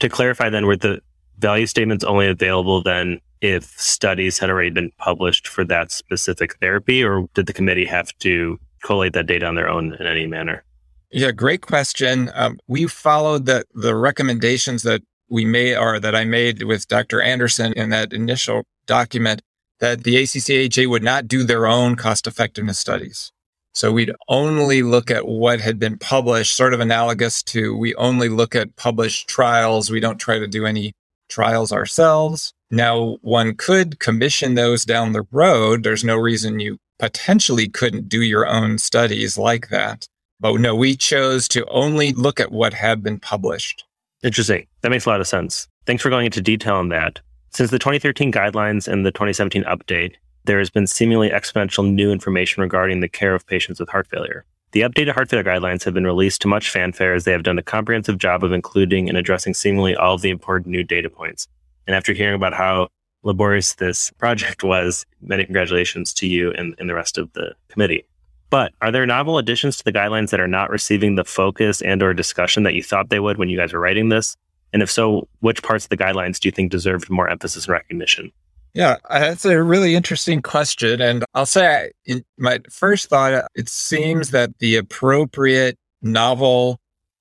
To 0.00 0.08
clarify 0.08 0.50
then, 0.50 0.66
were 0.66 0.76
the 0.76 1.00
value 1.38 1.66
statements 1.66 2.04
only 2.04 2.26
available 2.26 2.82
then 2.82 3.20
if 3.40 3.64
studies 3.78 4.38
had 4.38 4.50
already 4.50 4.70
been 4.70 4.90
published 4.98 5.46
for 5.46 5.64
that 5.66 5.92
specific 5.92 6.56
therapy, 6.58 7.04
or 7.04 7.28
did 7.34 7.46
the 7.46 7.52
committee 7.52 7.86
have 7.86 8.16
to 8.18 8.58
collate 8.82 9.12
that 9.12 9.26
data 9.26 9.46
on 9.46 9.54
their 9.54 9.68
own 9.68 9.94
in 9.94 10.06
any 10.06 10.26
manner? 10.26 10.64
Yeah, 11.12 11.30
great 11.30 11.62
question. 11.62 12.30
Um, 12.34 12.58
we 12.66 12.86
followed 12.86 13.46
the 13.46 13.64
the 13.74 13.94
recommendations 13.94 14.82
that 14.82 15.02
we 15.30 15.44
made 15.44 15.76
or 15.76 16.00
that 16.00 16.14
I 16.14 16.24
made 16.24 16.64
with 16.64 16.88
Dr. 16.88 17.20
Anderson 17.20 17.72
in 17.74 17.90
that 17.90 18.12
initial 18.12 18.64
document 18.86 19.42
that 19.80 20.04
the 20.04 20.16
ACCHA 20.16 20.88
would 20.88 21.02
not 21.02 21.28
do 21.28 21.44
their 21.44 21.66
own 21.66 21.96
cost 21.96 22.26
effectiveness 22.26 22.78
studies. 22.78 23.32
So 23.74 23.92
we'd 23.92 24.12
only 24.28 24.82
look 24.82 25.10
at 25.10 25.28
what 25.28 25.60
had 25.60 25.78
been 25.78 25.98
published, 25.98 26.56
sort 26.56 26.74
of 26.74 26.80
analogous 26.80 27.42
to 27.44 27.76
we 27.76 27.94
only 27.94 28.28
look 28.28 28.54
at 28.56 28.74
published 28.76 29.28
trials. 29.28 29.90
We 29.90 30.00
don't 30.00 30.18
try 30.18 30.38
to 30.38 30.48
do 30.48 30.66
any 30.66 30.94
trials 31.28 31.70
ourselves. 31.72 32.52
Now, 32.70 33.18
one 33.22 33.54
could 33.54 34.00
commission 34.00 34.54
those 34.54 34.84
down 34.84 35.12
the 35.12 35.26
road. 35.30 35.84
There's 35.84 36.04
no 36.04 36.16
reason 36.16 36.60
you 36.60 36.78
potentially 36.98 37.68
couldn't 37.68 38.08
do 38.08 38.22
your 38.22 38.46
own 38.46 38.78
studies 38.78 39.38
like 39.38 39.68
that. 39.68 40.08
But 40.40 40.60
no, 40.60 40.74
we 40.74 40.96
chose 40.96 41.48
to 41.48 41.64
only 41.66 42.12
look 42.12 42.40
at 42.40 42.52
what 42.52 42.74
had 42.74 43.02
been 43.02 43.20
published. 43.20 43.84
Interesting. 44.22 44.66
That 44.82 44.90
makes 44.90 45.06
a 45.06 45.08
lot 45.08 45.20
of 45.20 45.28
sense. 45.28 45.68
Thanks 45.86 46.02
for 46.02 46.10
going 46.10 46.26
into 46.26 46.40
detail 46.40 46.74
on 46.74 46.88
that. 46.88 47.20
Since 47.50 47.70
the 47.70 47.78
2013 47.78 48.30
guidelines 48.30 48.86
and 48.86 49.04
the 49.04 49.10
2017 49.10 49.64
update, 49.64 50.14
there 50.44 50.58
has 50.58 50.70
been 50.70 50.86
seemingly 50.86 51.30
exponential 51.30 51.90
new 51.90 52.12
information 52.12 52.62
regarding 52.62 53.00
the 53.00 53.08
care 53.08 53.34
of 53.34 53.46
patients 53.46 53.80
with 53.80 53.88
heart 53.88 54.06
failure. 54.06 54.44
The 54.72 54.82
updated 54.82 55.14
heart 55.14 55.30
failure 55.30 55.44
guidelines 55.44 55.82
have 55.84 55.94
been 55.94 56.06
released 56.06 56.42
to 56.42 56.48
much 56.48 56.70
fanfare 56.70 57.14
as 57.14 57.24
they 57.24 57.32
have 57.32 57.42
done 57.42 57.58
a 57.58 57.62
comprehensive 57.62 58.18
job 58.18 58.44
of 58.44 58.52
including 58.52 59.08
and 59.08 59.16
addressing 59.16 59.54
seemingly 59.54 59.96
all 59.96 60.14
of 60.14 60.20
the 60.20 60.30
important 60.30 60.70
new 60.70 60.84
data 60.84 61.08
points. 61.08 61.48
And 61.86 61.96
after 61.96 62.12
hearing 62.12 62.34
about 62.34 62.52
how 62.52 62.88
laborious 63.22 63.74
this 63.74 64.10
project 64.18 64.62
was, 64.62 65.06
many 65.22 65.44
congratulations 65.44 66.12
to 66.14 66.26
you 66.26 66.52
and, 66.52 66.74
and 66.78 66.88
the 66.88 66.94
rest 66.94 67.18
of 67.18 67.32
the 67.32 67.54
committee. 67.68 68.04
But 68.50 68.72
are 68.80 68.90
there 68.90 69.06
novel 69.06 69.38
additions 69.38 69.76
to 69.78 69.84
the 69.84 69.92
guidelines 69.92 70.30
that 70.30 70.40
are 70.40 70.48
not 70.48 70.70
receiving 70.70 71.14
the 71.14 71.24
focus 71.24 71.82
and 71.82 72.02
or 72.02 72.14
discussion 72.14 72.62
that 72.62 72.74
you 72.74 72.82
thought 72.82 73.10
they 73.10 73.20
would 73.20 73.36
when 73.36 73.48
you 73.48 73.58
guys 73.58 73.72
were 73.72 73.80
writing 73.80 74.08
this? 74.10 74.36
And 74.72 74.82
if 74.82 74.90
so, 74.90 75.28
which 75.40 75.62
parts 75.62 75.84
of 75.84 75.88
the 75.90 75.96
guidelines 75.96 76.38
do 76.38 76.48
you 76.48 76.52
think 76.52 76.70
deserved 76.70 77.08
more 77.08 77.28
emphasis 77.28 77.64
and 77.64 77.72
recognition? 77.72 78.32
Yeah, 78.74 78.96
that's 79.08 79.44
a 79.44 79.62
really 79.62 79.94
interesting 79.94 80.42
question. 80.42 81.00
And 81.00 81.24
I'll 81.34 81.46
say, 81.46 81.90
in 82.04 82.24
my 82.36 82.60
first 82.70 83.08
thought, 83.08 83.46
it 83.54 83.68
seems 83.68 84.30
that 84.30 84.58
the 84.58 84.76
appropriate 84.76 85.76
novel 86.02 86.78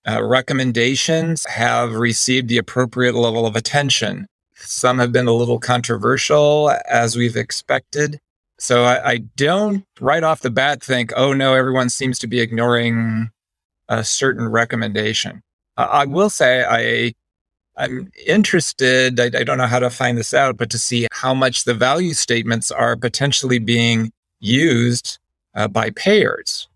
uh, 0.07 0.23
recommendations 0.23 1.45
have 1.47 1.93
received 1.95 2.49
the 2.49 2.57
appropriate 2.57 3.15
level 3.15 3.45
of 3.45 3.55
attention. 3.55 4.27
Some 4.55 4.99
have 4.99 5.12
been 5.12 5.27
a 5.27 5.33
little 5.33 5.60
controversial, 5.60 6.71
as 6.89 7.15
we've 7.15 7.36
expected. 7.36 8.19
So 8.60 8.83
I, 8.83 9.12
I 9.12 9.17
don't 9.36 9.83
right 9.99 10.23
off 10.23 10.41
the 10.41 10.49
bat 10.49 10.83
think, 10.83 11.13
oh 11.15 11.33
no, 11.33 11.53
everyone 11.53 11.89
seems 11.89 12.19
to 12.19 12.27
be 12.27 12.39
ignoring 12.39 13.29
a 13.88 14.03
certain 14.03 14.49
recommendation. 14.49 15.41
Uh, 15.77 15.88
I 15.91 16.05
will 16.05 16.29
say 16.29 16.65
I 16.67 17.13
I'm 17.77 18.11
interested. 18.25 19.19
I, 19.19 19.25
I, 19.25 19.43
don't 19.43 19.59
know 19.59 19.67
how 19.67 19.79
to 19.79 19.89
find 19.89 20.17
this 20.17 20.33
out, 20.33 20.57
but 20.57 20.69
to 20.71 20.79
see 20.79 21.07
how 21.11 21.33
much 21.33 21.63
the 21.63 21.75
value 21.75 22.13
statements 22.13 22.71
are 22.71 22.95
potentially 22.95 23.59
being 23.59 24.11
used 24.39 25.19
uh, 25.53 25.67
by 25.67 25.91
payers 25.91 26.67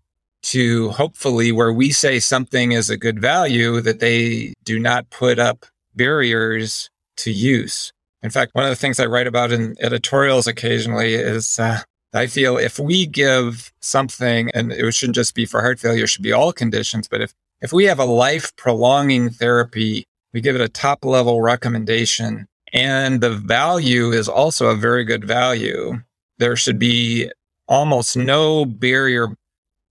to 0.42 0.90
hopefully 0.90 1.52
where 1.52 1.72
we 1.72 1.90
say 1.90 2.18
something 2.18 2.72
is 2.72 2.90
a 2.90 2.96
good 2.96 3.20
value 3.20 3.80
that 3.80 4.00
they 4.00 4.54
do 4.64 4.78
not 4.78 5.08
put 5.10 5.38
up 5.38 5.66
barriers 5.94 6.88
to 7.16 7.30
use. 7.30 7.92
In 8.22 8.30
fact, 8.30 8.54
one 8.54 8.64
of 8.64 8.70
the 8.70 8.76
things 8.76 9.00
I 9.00 9.06
write 9.06 9.26
about 9.26 9.52
in 9.52 9.76
editorials 9.80 10.46
occasionally 10.46 11.14
is 11.14 11.58
uh, 11.58 11.80
I 12.12 12.26
feel 12.26 12.56
if 12.58 12.78
we 12.78 13.06
give 13.06 13.72
something, 13.80 14.50
and 14.54 14.70
it 14.72 14.94
shouldn't 14.94 15.16
just 15.16 15.34
be 15.34 15.46
for 15.46 15.60
heart 15.60 15.80
failure, 15.80 16.04
it 16.04 16.08
should 16.08 16.22
be 16.22 16.32
all 16.32 16.52
conditions, 16.52 17.08
but 17.08 17.20
if, 17.20 17.32
if 17.60 17.72
we 17.72 17.84
have 17.84 17.98
a 17.98 18.04
life 18.04 18.54
prolonging 18.56 19.30
therapy, 19.30 20.04
we 20.32 20.40
give 20.40 20.54
it 20.54 20.60
a 20.60 20.68
top 20.68 21.04
level 21.04 21.40
recommendation, 21.40 22.46
and 22.72 23.20
the 23.20 23.30
value 23.30 24.10
is 24.10 24.28
also 24.28 24.68
a 24.68 24.76
very 24.76 25.04
good 25.04 25.24
value, 25.24 26.00
there 26.38 26.56
should 26.56 26.78
be 26.78 27.30
almost 27.68 28.16
no 28.16 28.64
barrier 28.64 29.28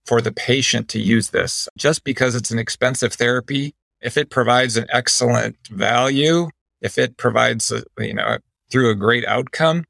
for 0.06 0.22
the 0.22 0.32
patient 0.32 0.90
to 0.90 1.00
use 1.00 1.30
this. 1.30 1.70
Just 1.78 2.04
because 2.04 2.36
it's 2.36 2.52
an 2.52 2.60
expensive 2.60 3.14
therapy, 3.14 3.74
if 4.02 4.18
it 4.18 4.30
provides 4.30 4.78
an 4.78 4.88
excellent 4.90 5.56
value, 5.70 6.50
if 6.82 6.98
it 6.98 7.18
provides, 7.18 7.72
a, 7.72 7.84
you 8.00 8.16
know, 8.16 8.40
through 8.72 8.90
a 8.90 8.96
great 8.96 9.26
outcome, 9.26 9.86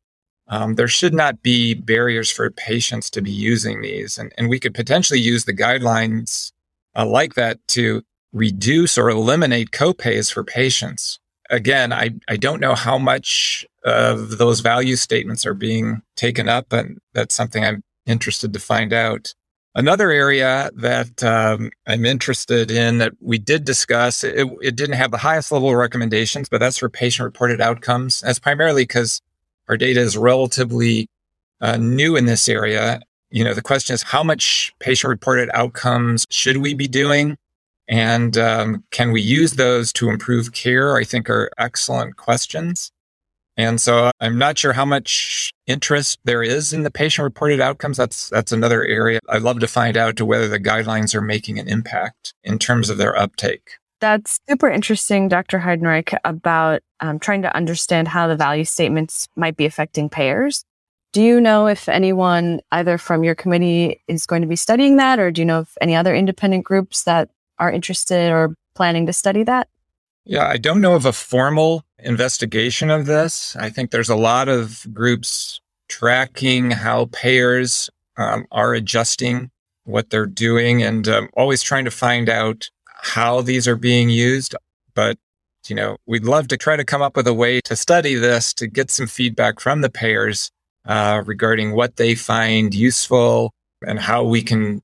um, 0.47 0.75
there 0.75 0.87
should 0.87 1.13
not 1.13 1.41
be 1.41 1.73
barriers 1.73 2.29
for 2.29 2.51
patients 2.51 3.09
to 3.11 3.21
be 3.21 3.31
using 3.31 3.81
these. 3.81 4.17
And, 4.17 4.33
and 4.37 4.49
we 4.49 4.59
could 4.59 4.73
potentially 4.73 5.19
use 5.19 5.45
the 5.45 5.55
guidelines 5.55 6.51
uh, 6.93 7.05
like 7.05 7.35
that 7.35 7.65
to 7.69 8.03
reduce 8.33 8.97
or 8.97 9.09
eliminate 9.09 9.71
copays 9.71 10.31
for 10.31 10.43
patients. 10.43 11.19
Again, 11.49 11.91
I, 11.91 12.11
I 12.29 12.37
don't 12.37 12.61
know 12.61 12.75
how 12.75 12.97
much 12.97 13.65
of 13.83 14.37
those 14.37 14.61
value 14.61 14.95
statements 14.95 15.45
are 15.45 15.53
being 15.53 16.01
taken 16.15 16.47
up, 16.47 16.71
and 16.71 16.99
that's 17.13 17.35
something 17.35 17.63
I'm 17.63 17.83
interested 18.05 18.53
to 18.53 18.59
find 18.59 18.93
out. 18.93 19.33
Another 19.73 20.11
area 20.11 20.69
that 20.75 21.23
um, 21.23 21.71
I'm 21.87 22.05
interested 22.05 22.71
in 22.71 22.97
that 22.97 23.13
we 23.21 23.37
did 23.37 23.63
discuss, 23.63 24.23
it, 24.23 24.47
it, 24.61 24.75
didn't 24.75 24.97
have 24.97 25.11
the 25.11 25.17
highest 25.17 25.51
level 25.51 25.69
of 25.69 25.75
recommendations, 25.75 26.49
but 26.49 26.59
that's 26.59 26.77
for 26.77 26.89
patient 26.89 27.25
reported 27.25 27.61
outcomes. 27.61 28.19
That's 28.19 28.39
primarily 28.39 28.83
because 28.83 29.21
our 29.69 29.77
data 29.77 30.01
is 30.01 30.17
relatively 30.17 31.07
uh, 31.61 31.77
new 31.77 32.17
in 32.17 32.25
this 32.25 32.49
area. 32.49 33.01
You 33.29 33.45
know, 33.45 33.53
the 33.53 33.61
question 33.61 33.93
is 33.93 34.03
how 34.03 34.23
much 34.23 34.73
patient 34.79 35.09
reported 35.09 35.49
outcomes 35.53 36.25
should 36.29 36.57
we 36.57 36.73
be 36.73 36.89
doing? 36.89 37.37
And 37.87 38.37
um, 38.37 38.83
can 38.91 39.11
we 39.11 39.21
use 39.21 39.53
those 39.53 39.91
to 39.93 40.09
improve 40.09 40.53
care? 40.53 40.95
I 40.95 41.03
think 41.03 41.29
are 41.29 41.51
excellent 41.57 42.15
questions. 42.15 42.91
And 43.57 43.81
so 43.81 44.11
I'm 44.19 44.37
not 44.37 44.57
sure 44.57 44.73
how 44.73 44.85
much 44.85 45.51
interest 45.67 46.19
there 46.23 46.41
is 46.41 46.73
in 46.73 46.83
the 46.83 46.91
patient 46.91 47.23
reported 47.23 47.59
outcomes. 47.59 47.97
That's 47.97 48.29
that's 48.29 48.51
another 48.51 48.83
area 48.83 49.19
I'd 49.29 49.41
love 49.41 49.59
to 49.59 49.67
find 49.67 49.97
out 49.97 50.15
to 50.17 50.25
whether 50.25 50.47
the 50.47 50.59
guidelines 50.59 51.13
are 51.13 51.21
making 51.21 51.59
an 51.59 51.67
impact 51.67 52.33
in 52.43 52.59
terms 52.59 52.89
of 52.89 52.97
their 52.97 53.15
uptake. 53.17 53.71
That's 53.99 54.39
super 54.49 54.69
interesting, 54.69 55.27
Dr. 55.27 55.59
Heidenreich, 55.59 56.17
about 56.25 56.81
um, 57.01 57.19
trying 57.19 57.43
to 57.43 57.55
understand 57.55 58.07
how 58.07 58.27
the 58.27 58.35
value 58.35 58.65
statements 58.65 59.27
might 59.35 59.55
be 59.55 59.65
affecting 59.65 60.09
payers. 60.09 60.65
Do 61.13 61.21
you 61.21 61.39
know 61.39 61.67
if 61.67 61.87
anyone, 61.87 62.61
either 62.71 62.97
from 62.97 63.23
your 63.23 63.35
committee, 63.35 64.01
is 64.07 64.25
going 64.25 64.41
to 64.41 64.47
be 64.47 64.55
studying 64.55 64.95
that, 64.95 65.19
or 65.19 65.29
do 65.29 65.41
you 65.41 65.45
know 65.45 65.59
of 65.59 65.77
any 65.81 65.95
other 65.95 66.15
independent 66.15 66.63
groups 66.63 67.03
that 67.03 67.29
are 67.61 67.71
interested 67.71 68.31
or 68.31 68.55
planning 68.73 69.05
to 69.05 69.13
study 69.13 69.43
that? 69.43 69.69
Yeah, 70.25 70.47
I 70.47 70.57
don't 70.57 70.81
know 70.81 70.95
of 70.95 71.05
a 71.05 71.13
formal 71.13 71.85
investigation 71.99 72.89
of 72.89 73.05
this. 73.05 73.55
I 73.55 73.69
think 73.69 73.91
there's 73.91 74.09
a 74.09 74.15
lot 74.15 74.49
of 74.49 74.85
groups 74.93 75.61
tracking 75.87 76.71
how 76.71 77.05
payers 77.11 77.89
um, 78.17 78.45
are 78.51 78.73
adjusting 78.73 79.51
what 79.83 80.09
they're 80.09 80.25
doing 80.25 80.83
and 80.83 81.07
um, 81.07 81.29
always 81.33 81.61
trying 81.61 81.85
to 81.85 81.91
find 81.91 82.29
out 82.29 82.69
how 82.85 83.41
these 83.41 83.67
are 83.67 83.75
being 83.75 84.09
used. 84.09 84.55
But, 84.93 85.17
you 85.67 85.75
know, 85.75 85.97
we'd 86.05 86.25
love 86.25 86.47
to 86.49 86.57
try 86.57 86.75
to 86.75 86.85
come 86.85 87.01
up 87.01 87.15
with 87.15 87.27
a 87.27 87.33
way 87.33 87.61
to 87.61 87.75
study 87.75 88.15
this 88.15 88.53
to 88.55 88.67
get 88.67 88.91
some 88.91 89.07
feedback 89.07 89.59
from 89.59 89.81
the 89.81 89.89
payers 89.89 90.51
uh, 90.85 91.23
regarding 91.25 91.73
what 91.73 91.95
they 91.95 92.15
find 92.15 92.73
useful 92.73 93.53
and 93.85 93.99
how 93.99 94.23
we 94.23 94.43
can 94.43 94.81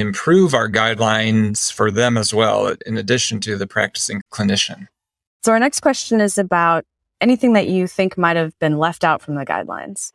improve 0.00 0.54
our 0.54 0.68
guidelines 0.68 1.72
for 1.72 1.90
them 1.90 2.16
as 2.16 2.34
well, 2.34 2.74
in 2.86 2.96
addition 2.96 3.40
to 3.40 3.56
the 3.56 3.66
practicing 3.66 4.22
clinician. 4.32 4.86
So, 5.42 5.52
our 5.52 5.60
next 5.60 5.80
question 5.80 6.20
is 6.20 6.38
about 6.38 6.84
anything 7.20 7.52
that 7.54 7.68
you 7.68 7.86
think 7.86 8.18
might 8.18 8.36
have 8.36 8.58
been 8.58 8.78
left 8.78 9.04
out 9.04 9.22
from 9.22 9.34
the 9.34 9.46
guidelines. 9.46 10.12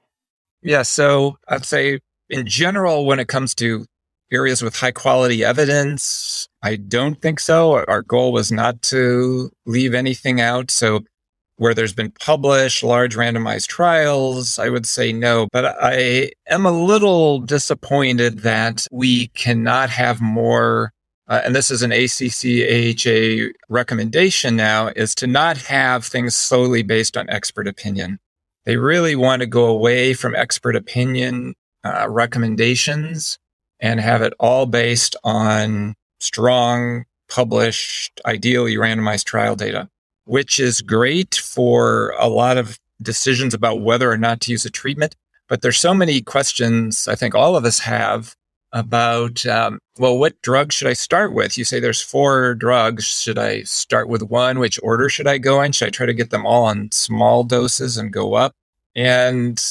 Yeah. 0.62 0.82
So, 0.82 1.38
I'd 1.48 1.65
say 1.65 2.00
in 2.30 2.45
general, 2.45 3.06
when 3.06 3.19
it 3.19 3.28
comes 3.28 3.56
to 3.56 3.86
areas 4.32 4.62
with 4.62 4.76
high 4.76 4.91
quality 4.91 5.43
evidence, 5.43 6.48
I 6.62 6.76
don't 6.76 7.21
think 7.21 7.39
so. 7.39 7.84
Our 7.88 8.02
goal 8.02 8.34
was 8.34 8.52
not 8.52 8.82
to 8.84 9.52
leave 9.65 9.93
anything 9.93 10.41
out. 10.41 10.71
So, 10.71 11.02
where 11.58 11.74
there's 11.74 11.94
been 11.94 12.12
published 12.12 12.84
large 12.84 13.15
randomized 13.15 13.68
trials, 13.68 14.60
I 14.60 14.70
would 14.70 14.86
say 14.86 15.13
no. 15.13 15.48
But 15.52 15.65
I 15.82 16.32
am 16.48 16.65
a 16.65 16.72
little 16.72 17.39
disappointed 17.39 18.39
that 18.39 18.88
we 18.91 19.28
cannot 19.30 19.89
have 19.89 20.22
more. 20.22 20.91
Uh, 21.28 21.41
and 21.44 21.56
this 21.56 21.72
is 21.72 21.82
an 21.82 21.91
ACC 21.91 22.62
AHA 22.70 23.54
recommendation 23.70 24.56
now 24.56 24.88
is 24.96 25.15
to 25.15 25.28
not 25.28 25.58
have 25.58 26.06
things 26.06 26.36
solely 26.36 26.84
based 26.84 27.18
on 27.18 27.30
expert 27.30 27.68
opinion. 27.68 28.20
They 28.65 28.78
really 28.78 29.15
want 29.15 29.39
to 29.39 29.48
go 29.48 29.65
away 29.65 30.13
from 30.13 30.36
expert 30.36 30.76
opinion 30.76 31.56
uh, 31.84 32.08
recommendations 32.10 33.39
and 33.80 34.00
have 34.00 34.22
it 34.22 34.34
all 34.39 34.65
based 34.65 35.15
on 35.24 35.96
strong, 36.20 37.06
published, 37.30 38.22
ideally 38.26 38.76
randomized 38.76 39.26
trial 39.26 39.56
data 39.56 39.89
which 40.25 40.59
is 40.59 40.81
great 40.81 41.35
for 41.35 42.13
a 42.19 42.27
lot 42.27 42.57
of 42.57 42.79
decisions 43.01 43.53
about 43.53 43.81
whether 43.81 44.11
or 44.11 44.17
not 44.17 44.41
to 44.41 44.51
use 44.51 44.65
a 44.65 44.69
treatment. 44.69 45.15
But 45.47 45.61
there's 45.61 45.77
so 45.77 45.93
many 45.93 46.21
questions 46.21 47.07
I 47.07 47.15
think 47.15 47.35
all 47.35 47.55
of 47.55 47.65
us 47.65 47.79
have 47.79 48.35
about, 48.71 49.45
um, 49.45 49.79
well, 49.97 50.17
what 50.17 50.41
drug 50.41 50.73
should 50.73 50.88
I 50.88 50.93
start 50.93 51.33
with? 51.33 51.57
You 51.57 51.63
say 51.63 51.79
there's 51.79 52.01
four 52.01 52.55
drugs. 52.55 53.05
Should 53.05 53.38
I 53.38 53.61
start 53.63 54.09
with 54.09 54.23
one? 54.23 54.59
Which 54.59 54.79
order 54.83 55.07
should 55.07 55.27
I 55.27 55.38
go 55.38 55.61
in? 55.61 55.71
Should 55.71 55.88
I 55.88 55.91
try 55.91 56.05
to 56.05 56.13
get 56.13 56.31
them 56.31 56.45
all 56.45 56.65
on 56.65 56.91
small 56.91 57.43
doses 57.43 57.95
and 57.95 58.11
go 58.11 58.33
up? 58.33 58.53
And 58.95 59.63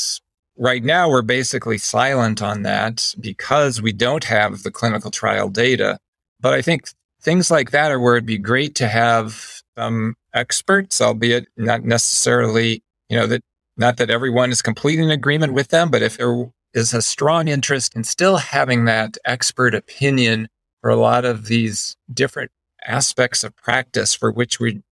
right 0.56 0.82
now 0.82 1.08
we're 1.08 1.22
basically 1.22 1.78
silent 1.78 2.40
on 2.40 2.62
that 2.62 3.14
because 3.20 3.82
we 3.82 3.92
don't 3.92 4.24
have 4.24 4.62
the 4.62 4.70
clinical 4.70 5.10
trial 5.10 5.48
data. 5.48 5.98
But 6.40 6.54
I 6.54 6.62
think 6.62 6.88
things 7.20 7.50
like 7.50 7.72
that 7.72 7.90
are 7.90 8.00
where 8.00 8.16
it'd 8.16 8.26
be 8.26 8.38
great 8.38 8.74
to 8.76 8.88
have 8.88 9.62
some 9.76 10.14
experts, 10.32 11.00
albeit 11.00 11.46
not 11.56 11.84
necessarily, 11.84 12.82
you 13.08 13.16
know, 13.16 13.26
that 13.26 13.42
not 13.76 13.96
that 13.96 14.10
everyone 14.10 14.50
is 14.50 14.62
completely 14.62 15.04
in 15.04 15.10
agreement 15.10 15.52
with 15.52 15.68
them, 15.68 15.90
but 15.90 16.02
if 16.02 16.16
there 16.16 16.50
is 16.72 16.94
a 16.94 17.02
strong 17.02 17.48
interest 17.48 17.94
in 17.96 18.04
still 18.04 18.36
having 18.36 18.84
that 18.84 19.16
expert 19.24 19.74
opinion 19.74 20.48
for 20.80 20.90
a 20.90 20.96
lot 20.96 21.24
of 21.24 21.46
these 21.46 21.96
different 22.12 22.50
aspects 22.84 23.42
of 23.42 23.56
practice 23.56 24.14
for 24.14 24.30
which 24.30 24.60
we 24.60 24.82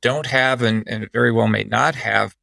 don't 0.00 0.26
have 0.26 0.62
and, 0.62 0.86
and 0.88 1.08
very 1.12 1.30
well 1.30 1.48
may 1.48 1.64
not 1.64 1.94
have 1.94 2.34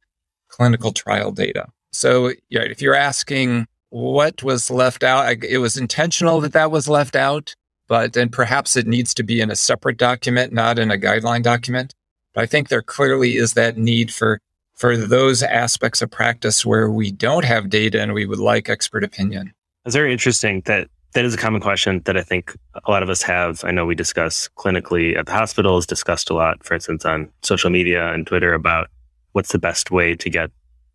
clinical 0.48 0.92
trial 0.92 1.32
data. 1.32 1.66
So, 1.92 2.32
yeah, 2.48 2.62
if 2.62 2.80
you're 2.80 2.94
asking 2.94 3.66
what 3.90 4.42
was 4.42 4.70
left 4.70 5.02
out, 5.02 5.42
it 5.44 5.58
was 5.58 5.76
intentional 5.76 6.40
that 6.40 6.52
that 6.52 6.70
was 6.70 6.88
left 6.88 7.16
out, 7.16 7.56
but 7.90 8.12
then 8.12 8.28
perhaps 8.28 8.76
it 8.76 8.86
needs 8.86 9.12
to 9.12 9.24
be 9.24 9.40
in 9.40 9.50
a 9.50 9.56
separate 9.56 9.96
document, 9.96 10.52
not 10.52 10.78
in 10.78 10.92
a 10.92 10.96
guideline 10.96 11.42
document. 11.42 11.92
But 12.32 12.42
I 12.42 12.46
think 12.46 12.68
there 12.68 12.82
clearly 12.82 13.36
is 13.36 13.54
that 13.54 13.76
need 13.76 14.14
for 14.14 14.40
for 14.76 14.96
those 14.96 15.42
aspects 15.42 16.00
of 16.00 16.08
practice 16.08 16.64
where 16.64 16.88
we 16.88 17.10
don't 17.10 17.44
have 17.44 17.68
data 17.68 18.00
and 18.00 18.14
we 18.14 18.26
would 18.26 18.38
like 18.38 18.70
expert 18.70 19.02
opinion. 19.02 19.52
It's 19.84 19.96
very 19.96 20.12
interesting 20.12 20.62
that 20.66 20.88
that 21.14 21.24
is 21.24 21.34
a 21.34 21.36
common 21.36 21.60
question 21.60 22.00
that 22.04 22.16
I 22.16 22.22
think 22.22 22.56
a 22.86 22.90
lot 22.92 23.02
of 23.02 23.10
us 23.10 23.22
have. 23.22 23.64
I 23.64 23.72
know 23.72 23.84
we 23.84 23.96
discuss 23.96 24.48
clinically 24.56 25.18
at 25.18 25.26
the 25.26 25.32
hospitals, 25.32 25.84
discussed 25.84 26.30
a 26.30 26.34
lot, 26.34 26.64
for 26.64 26.74
instance, 26.74 27.04
on 27.04 27.28
social 27.42 27.70
media 27.70 28.12
and 28.12 28.24
Twitter 28.24 28.54
about 28.54 28.88
what's 29.32 29.50
the 29.50 29.58
best 29.58 29.90
way 29.90 30.14
to 30.14 30.30
get 30.30 30.50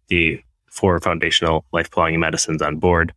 the 0.08 0.41
four 0.71 0.97
foundational 1.01 1.65
life 1.73 1.91
prolonging 1.91 2.21
medicines 2.21 2.62
on 2.62 2.77
board. 2.77 3.13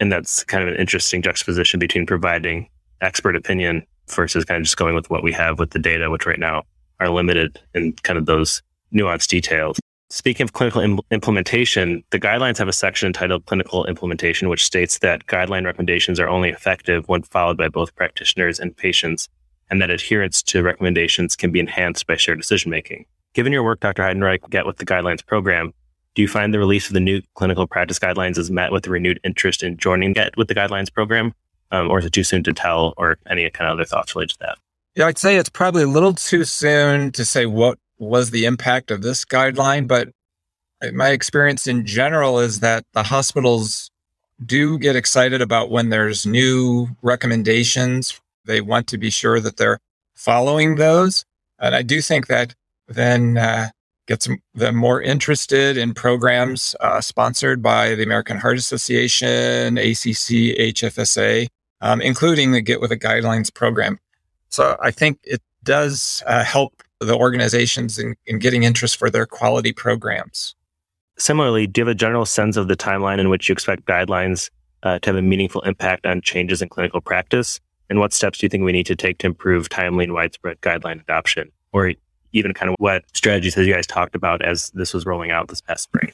And 0.00 0.10
that's 0.10 0.42
kind 0.42 0.64
of 0.64 0.74
an 0.74 0.80
interesting 0.80 1.22
juxtaposition 1.22 1.78
between 1.78 2.06
providing 2.06 2.68
expert 3.00 3.36
opinion 3.36 3.84
versus 4.08 4.44
kind 4.44 4.58
of 4.58 4.64
just 4.64 4.76
going 4.76 4.94
with 4.94 5.10
what 5.10 5.22
we 5.22 5.32
have 5.32 5.58
with 5.58 5.70
the 5.70 5.78
data, 5.78 6.10
which 6.10 6.26
right 6.26 6.38
now 6.38 6.62
are 6.98 7.08
limited 7.08 7.58
in 7.74 7.92
kind 8.02 8.18
of 8.18 8.26
those 8.26 8.62
nuanced 8.92 9.28
details. 9.28 9.78
Speaking 10.12 10.42
of 10.42 10.52
clinical 10.52 10.80
Im- 10.80 10.98
implementation, 11.12 12.02
the 12.10 12.18
guidelines 12.18 12.58
have 12.58 12.66
a 12.66 12.72
section 12.72 13.06
entitled 13.06 13.46
Clinical 13.46 13.86
Implementation, 13.86 14.48
which 14.48 14.64
states 14.64 14.98
that 14.98 15.26
guideline 15.26 15.64
recommendations 15.64 16.18
are 16.18 16.28
only 16.28 16.50
effective 16.50 17.08
when 17.08 17.22
followed 17.22 17.56
by 17.56 17.68
both 17.68 17.94
practitioners 17.94 18.58
and 18.58 18.76
patients, 18.76 19.28
and 19.70 19.80
that 19.80 19.88
adherence 19.88 20.42
to 20.42 20.64
recommendations 20.64 21.36
can 21.36 21.52
be 21.52 21.60
enhanced 21.60 22.08
by 22.08 22.16
shared 22.16 22.40
decision 22.40 22.72
making. 22.72 23.06
Given 23.34 23.52
your 23.52 23.62
work, 23.62 23.78
Dr. 23.78 24.02
Heidenreich, 24.02 24.50
Get 24.50 24.66
with 24.66 24.78
the 24.78 24.84
Guidelines 24.84 25.24
program, 25.24 25.72
do 26.16 26.22
you 26.22 26.28
find 26.28 26.52
the 26.52 26.58
release 26.58 26.88
of 26.88 26.94
the 26.94 27.00
new 27.00 27.22
clinical 27.34 27.68
practice 27.68 28.00
guidelines 28.00 28.36
is 28.36 28.50
met 28.50 28.72
with 28.72 28.88
a 28.88 28.90
renewed 28.90 29.20
interest 29.22 29.62
in 29.62 29.76
joining 29.76 30.12
Get 30.12 30.36
with 30.36 30.48
the 30.48 30.56
Guidelines 30.56 30.92
program? 30.92 31.32
Um, 31.70 31.90
or 31.90 32.00
is 32.00 32.04
it 32.04 32.12
too 32.12 32.24
soon 32.24 32.42
to 32.44 32.52
tell, 32.52 32.94
or 32.96 33.16
any 33.28 33.48
kind 33.50 33.70
of 33.70 33.74
other 33.74 33.84
thoughts 33.84 34.14
related 34.14 34.32
to 34.32 34.38
that? 34.40 34.58
Yeah, 34.96 35.06
I'd 35.06 35.18
say 35.18 35.36
it's 35.36 35.50
probably 35.50 35.84
a 35.84 35.88
little 35.88 36.14
too 36.14 36.44
soon 36.44 37.12
to 37.12 37.24
say 37.24 37.46
what 37.46 37.78
was 37.98 38.30
the 38.30 38.44
impact 38.44 38.90
of 38.90 39.02
this 39.02 39.24
guideline, 39.24 39.86
but 39.86 40.08
my 40.92 41.10
experience 41.10 41.66
in 41.66 41.84
general 41.86 42.38
is 42.38 42.60
that 42.60 42.84
the 42.92 43.04
hospitals 43.04 43.90
do 44.44 44.78
get 44.78 44.96
excited 44.96 45.42
about 45.42 45.70
when 45.70 45.90
there's 45.90 46.26
new 46.26 46.88
recommendations. 47.02 48.18
They 48.46 48.60
want 48.60 48.86
to 48.88 48.98
be 48.98 49.10
sure 49.10 49.38
that 49.40 49.58
they're 49.58 49.78
following 50.14 50.76
those. 50.76 51.24
And 51.58 51.74
I 51.74 51.82
do 51.82 52.00
think 52.00 52.26
that 52.28 52.54
then 52.88 53.36
uh, 53.36 53.68
gets 54.06 54.28
them 54.54 54.76
more 54.76 55.00
interested 55.00 55.76
in 55.76 55.94
programs 55.94 56.74
uh, 56.80 57.00
sponsored 57.00 57.62
by 57.62 57.94
the 57.94 58.02
American 58.02 58.38
Heart 58.38 58.58
Association, 58.58 59.76
ACC, 59.76 60.56
HFSA, 60.74 61.48
um, 61.80 62.00
including 62.00 62.52
the 62.52 62.60
Get 62.60 62.80
with 62.80 62.90
the 62.90 62.98
Guidelines 62.98 63.52
program. 63.52 63.98
So 64.48 64.76
I 64.82 64.90
think 64.90 65.18
it 65.24 65.42
does 65.62 66.22
uh, 66.26 66.44
help 66.44 66.82
the 67.00 67.16
organizations 67.16 67.98
in, 67.98 68.14
in 68.26 68.38
getting 68.38 68.62
interest 68.62 68.96
for 68.96 69.10
their 69.10 69.26
quality 69.26 69.72
programs. 69.72 70.54
Similarly, 71.18 71.66
do 71.66 71.80
you 71.80 71.86
have 71.86 71.92
a 71.92 71.94
general 71.94 72.26
sense 72.26 72.56
of 72.56 72.68
the 72.68 72.76
timeline 72.76 73.18
in 73.18 73.28
which 73.28 73.48
you 73.48 73.52
expect 73.52 73.84
guidelines 73.84 74.50
uh, 74.82 74.98
to 75.00 75.10
have 75.10 75.16
a 75.16 75.22
meaningful 75.22 75.60
impact 75.62 76.06
on 76.06 76.20
changes 76.22 76.62
in 76.62 76.68
clinical 76.68 77.00
practice? 77.00 77.60
And 77.88 77.98
what 77.98 78.12
steps 78.12 78.38
do 78.38 78.46
you 78.46 78.48
think 78.48 78.64
we 78.64 78.72
need 78.72 78.86
to 78.86 78.96
take 78.96 79.18
to 79.18 79.26
improve 79.26 79.68
timely 79.68 80.04
and 80.04 80.14
widespread 80.14 80.60
guideline 80.60 81.00
adoption? 81.00 81.50
Or 81.72 81.92
even 82.32 82.54
kind 82.54 82.70
of 82.70 82.76
what 82.78 83.04
strategies 83.14 83.54
have 83.54 83.66
you 83.66 83.74
guys 83.74 83.86
talked 83.86 84.14
about 84.14 84.42
as 84.42 84.70
this 84.70 84.94
was 84.94 85.04
rolling 85.06 85.30
out 85.30 85.48
this 85.48 85.60
past 85.60 85.84
spring? 85.84 86.12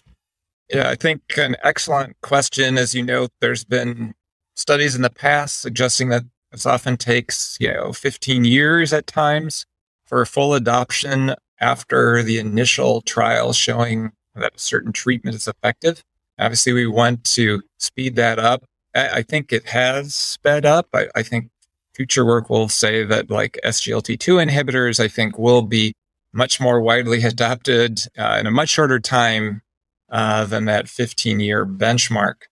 Yeah, 0.73 0.89
I 0.89 0.95
think 0.97 1.23
an 1.37 1.57
excellent 1.63 2.21
question. 2.23 2.79
As 2.79 2.95
you 2.95 3.03
know, 3.03 3.29
there's 3.41 3.65
been 3.65 4.15
studies 4.57 4.97
in 4.97 5.03
the 5.03 5.11
past 5.11 5.61
suggesting 5.61 6.09
that 6.09 6.25
this 6.51 6.67
often 6.67 6.97
takes, 6.97 7.57
you 7.61 7.73
know, 7.73 7.93
15 7.93 8.45
years 8.45 8.93
at 8.93 9.07
times 9.07 9.67
for 10.05 10.25
full 10.25 10.55
adoption 10.55 11.35
after 11.61 12.23
the 12.23 12.39
initial 12.39 13.03
trial 13.03 13.53
showing 13.53 14.13
that 14.35 14.57
a 14.57 14.59
certain 14.59 14.93
treatment 14.93 15.37
is 15.37 15.47
effective. 15.47 16.03
Obviously, 16.39 16.73
we 16.73 16.87
want 16.87 17.25
to 17.25 17.63
speed 17.79 18.17
that 18.17 18.39
up. 18.39 18.65
I, 18.95 19.23
think 19.23 19.53
it 19.53 19.69
has 19.69 20.15
sped 20.15 20.65
up. 20.65 20.89
I, 20.95 21.09
I 21.15 21.23
think 21.23 21.51
future 21.95 22.25
work 22.25 22.49
will 22.49 22.69
say 22.69 23.05
that 23.05 23.31
like 23.31 23.59
SGLT2 23.65 24.49
inhibitors, 24.49 24.99
I 25.01 25.09
think 25.09 25.39
will 25.39 25.63
be 25.63 25.95
much 26.33 26.61
more 26.61 26.81
widely 26.81 27.23
adopted 27.23 28.01
uh, 28.19 28.37
in 28.41 28.47
a 28.47 28.51
much 28.51 28.71
shorter 28.71 29.01
time 29.01 29.63
uh, 30.11 30.45
than 30.45 30.67
that 30.67 30.89
15 30.89 31.41
year 31.41 31.67
benchmark. 31.67 32.45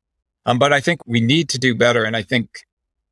Um, 0.47 0.59
but 0.59 0.73
I 0.73 0.81
think 0.81 1.01
we 1.07 1.21
need 1.21 1.49
to 1.51 1.59
do 1.59 1.75
better. 1.75 2.05
And 2.05 2.17
I 2.17 2.23
think 2.23 2.65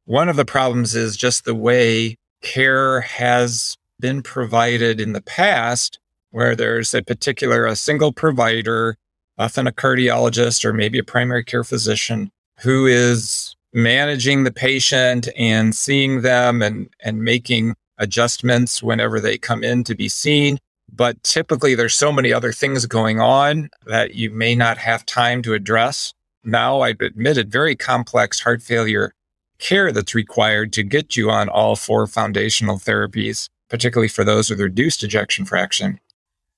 one 0.04 0.28
of 0.28 0.36
the 0.36 0.44
problems 0.44 0.94
is 0.94 1.16
just 1.16 1.44
the 1.44 1.54
way 1.54 2.16
care 2.42 3.00
has 3.02 3.76
been 4.00 4.22
provided 4.22 5.00
in 5.00 5.12
the 5.12 5.22
past, 5.22 5.98
where 6.30 6.56
there's 6.56 6.92
a 6.92 7.02
particular, 7.02 7.64
a 7.64 7.76
single 7.76 8.12
provider, 8.12 8.96
often 9.38 9.66
a 9.66 9.72
cardiologist 9.72 10.64
or 10.64 10.72
maybe 10.72 10.98
a 10.98 11.04
primary 11.04 11.44
care 11.44 11.64
physician 11.64 12.30
who 12.60 12.86
is 12.86 13.56
managing 13.72 14.44
the 14.44 14.52
patient 14.52 15.28
and 15.36 15.74
seeing 15.74 16.22
them 16.22 16.62
and, 16.62 16.88
and 17.00 17.22
making 17.22 17.74
adjustments 17.98 18.82
whenever 18.82 19.20
they 19.20 19.38
come 19.38 19.64
in 19.64 19.84
to 19.84 19.94
be 19.94 20.08
seen. 20.08 20.58
But 20.94 21.22
typically 21.22 21.74
there's 21.74 21.94
so 21.94 22.12
many 22.12 22.32
other 22.32 22.52
things 22.52 22.84
going 22.86 23.20
on 23.20 23.70
that 23.86 24.14
you 24.14 24.30
may 24.30 24.54
not 24.54 24.78
have 24.78 25.06
time 25.06 25.42
to 25.42 25.54
address. 25.54 26.12
Now 26.44 26.80
I've 26.80 27.00
admitted 27.00 27.50
very 27.50 27.76
complex 27.76 28.40
heart 28.40 28.62
failure 28.62 29.14
care 29.58 29.92
that's 29.92 30.14
required 30.14 30.72
to 30.72 30.82
get 30.82 31.16
you 31.16 31.30
on 31.30 31.48
all 31.48 31.76
four 31.76 32.06
foundational 32.06 32.78
therapies, 32.78 33.48
particularly 33.70 34.08
for 34.08 34.24
those 34.24 34.50
with 34.50 34.60
reduced 34.60 35.04
ejection 35.04 35.44
fraction. 35.44 36.00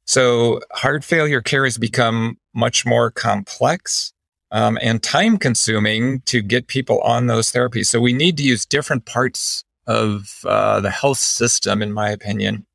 So 0.06 0.60
heart 0.72 1.04
failure 1.04 1.40
care 1.40 1.64
has 1.64 1.78
become 1.78 2.38
much 2.54 2.84
more 2.86 3.10
complex 3.10 4.12
um, 4.50 4.78
and 4.80 5.02
time 5.02 5.36
consuming 5.36 6.20
to 6.26 6.40
get 6.40 6.66
people 6.66 7.00
on 7.00 7.26
those 7.26 7.50
therapies. 7.50 7.86
So 7.86 8.00
we 8.00 8.12
need 8.12 8.36
to 8.38 8.42
use 8.42 8.64
different 8.64 9.04
parts 9.04 9.64
of 9.86 10.40
uh, 10.44 10.80
the 10.80 10.90
health 10.90 11.18
system, 11.18 11.82
in 11.82 11.92
my 11.92 12.10
opinion. 12.10 12.66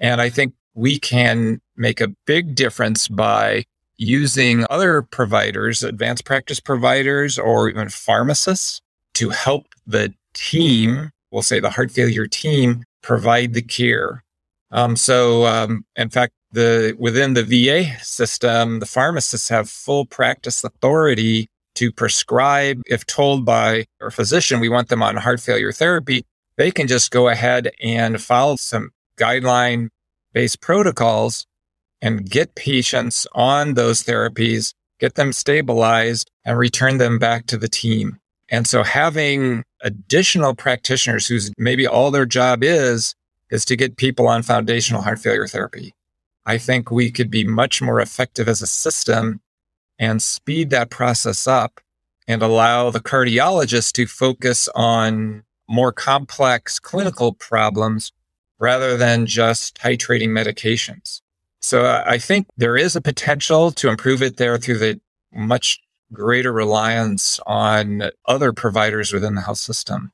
And 0.00 0.20
I 0.20 0.30
think 0.30 0.54
we 0.74 0.98
can 0.98 1.60
make 1.76 2.00
a 2.00 2.14
big 2.26 2.54
difference 2.54 3.08
by 3.08 3.64
using 3.98 4.66
other 4.70 5.02
providers, 5.02 5.82
advanced 5.82 6.24
practice 6.24 6.60
providers, 6.60 7.38
or 7.38 7.68
even 7.68 7.88
pharmacists 7.88 8.80
to 9.14 9.30
help 9.30 9.66
the 9.86 10.12
team, 10.34 11.10
we'll 11.30 11.42
say 11.42 11.60
the 11.60 11.70
heart 11.70 11.90
failure 11.90 12.26
team, 12.26 12.84
provide 13.02 13.54
the 13.54 13.62
care. 13.62 14.22
Um, 14.70 14.96
so, 14.96 15.46
um, 15.46 15.84
in 15.96 16.10
fact, 16.10 16.32
the 16.52 16.96
within 16.98 17.34
the 17.34 17.42
VA 17.42 17.98
system, 18.02 18.80
the 18.80 18.86
pharmacists 18.86 19.48
have 19.48 19.68
full 19.68 20.06
practice 20.06 20.64
authority 20.64 21.48
to 21.76 21.92
prescribe 21.92 22.82
if 22.86 23.04
told 23.06 23.44
by 23.44 23.84
a 24.00 24.10
physician 24.10 24.60
we 24.60 24.68
want 24.68 24.88
them 24.88 25.02
on 25.02 25.16
heart 25.16 25.40
failure 25.40 25.72
therapy, 25.72 26.24
they 26.56 26.70
can 26.70 26.86
just 26.86 27.10
go 27.10 27.28
ahead 27.28 27.70
and 27.82 28.20
follow 28.20 28.56
some 28.56 28.90
guideline 29.18 29.88
based 30.32 30.60
protocols 30.60 31.46
and 32.06 32.30
get 32.30 32.54
patients 32.54 33.26
on 33.34 33.74
those 33.74 34.04
therapies, 34.04 34.74
get 35.00 35.16
them 35.16 35.32
stabilized 35.32 36.30
and 36.44 36.56
return 36.56 36.98
them 36.98 37.18
back 37.18 37.46
to 37.46 37.56
the 37.56 37.68
team. 37.68 38.20
And 38.48 38.64
so 38.64 38.84
having 38.84 39.64
additional 39.82 40.54
practitioners 40.54 41.26
whose 41.26 41.50
maybe 41.58 41.84
all 41.84 42.12
their 42.12 42.24
job 42.24 42.62
is, 42.62 43.16
is 43.50 43.64
to 43.64 43.74
get 43.74 43.96
people 43.96 44.28
on 44.28 44.44
foundational 44.44 45.02
heart 45.02 45.18
failure 45.18 45.48
therapy. 45.48 45.94
I 46.44 46.58
think 46.58 46.92
we 46.92 47.10
could 47.10 47.28
be 47.28 47.44
much 47.44 47.82
more 47.82 48.00
effective 48.00 48.48
as 48.48 48.62
a 48.62 48.68
system 48.68 49.40
and 49.98 50.22
speed 50.22 50.70
that 50.70 50.90
process 50.90 51.48
up 51.48 51.80
and 52.28 52.40
allow 52.40 52.90
the 52.90 53.00
cardiologist 53.00 53.94
to 53.94 54.06
focus 54.06 54.68
on 54.76 55.42
more 55.68 55.90
complex 55.90 56.78
clinical 56.78 57.32
problems 57.32 58.12
rather 58.60 58.96
than 58.96 59.26
just 59.26 59.76
titrating 59.76 60.28
medications. 60.28 61.20
So 61.66 61.84
uh, 61.84 62.04
I 62.06 62.18
think 62.18 62.46
there 62.56 62.76
is 62.76 62.94
a 62.94 63.00
potential 63.00 63.72
to 63.72 63.88
improve 63.88 64.22
it 64.22 64.36
there 64.36 64.56
through 64.56 64.78
the 64.78 65.00
much 65.32 65.80
greater 66.12 66.52
reliance 66.52 67.40
on 67.44 68.10
other 68.24 68.52
providers 68.52 69.12
within 69.12 69.34
the 69.34 69.40
health 69.40 69.58
system. 69.58 70.12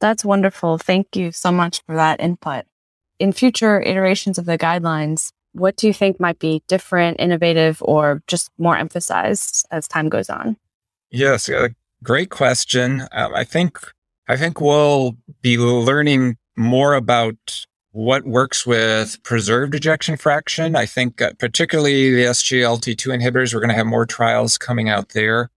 That's 0.00 0.26
wonderful. 0.26 0.76
Thank 0.76 1.16
you 1.16 1.32
so 1.32 1.50
much 1.50 1.80
for 1.86 1.96
that 1.96 2.20
input. 2.20 2.66
In 3.18 3.32
future 3.32 3.80
iterations 3.80 4.36
of 4.36 4.44
the 4.44 4.58
guidelines, 4.58 5.32
what 5.52 5.76
do 5.76 5.86
you 5.86 5.94
think 5.94 6.20
might 6.20 6.38
be 6.38 6.62
different, 6.68 7.18
innovative, 7.18 7.78
or 7.80 8.22
just 8.26 8.50
more 8.58 8.76
emphasized 8.76 9.66
as 9.70 9.88
time 9.88 10.10
goes 10.10 10.28
on? 10.28 10.58
Yes, 11.10 11.48
uh, 11.48 11.68
great 12.02 12.28
question. 12.28 13.08
Um, 13.12 13.34
I 13.34 13.44
think 13.44 13.80
I 14.28 14.36
think 14.36 14.60
we'll 14.60 15.16
be 15.40 15.56
learning 15.56 16.36
more 16.58 16.92
about 16.92 17.64
what 17.92 18.24
works 18.24 18.66
with 18.66 19.22
preserved 19.22 19.74
ejection 19.74 20.16
fraction. 20.16 20.76
I 20.76 20.86
think 20.86 21.20
uh, 21.20 21.32
particularly 21.38 22.14
the 22.14 22.24
SGLT2 22.24 23.20
inhibitors, 23.20 23.52
we're 23.52 23.60
going 23.60 23.70
to 23.70 23.76
have 23.76 23.86
more 23.86 24.06
trials 24.06 24.58
coming 24.58 24.88
out 24.88 25.10
there. 25.10 25.50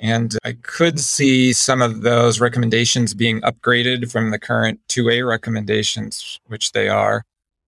And 0.00 0.36
I 0.44 0.52
could 0.62 1.00
see 1.00 1.52
some 1.52 1.82
of 1.82 2.02
those 2.02 2.40
recommendations 2.40 3.14
being 3.14 3.40
upgraded 3.40 4.12
from 4.12 4.30
the 4.30 4.38
current 4.38 4.80
2A 4.88 5.26
recommendations, 5.28 6.38
which 6.46 6.72
they 6.72 6.88
are. 6.88 7.24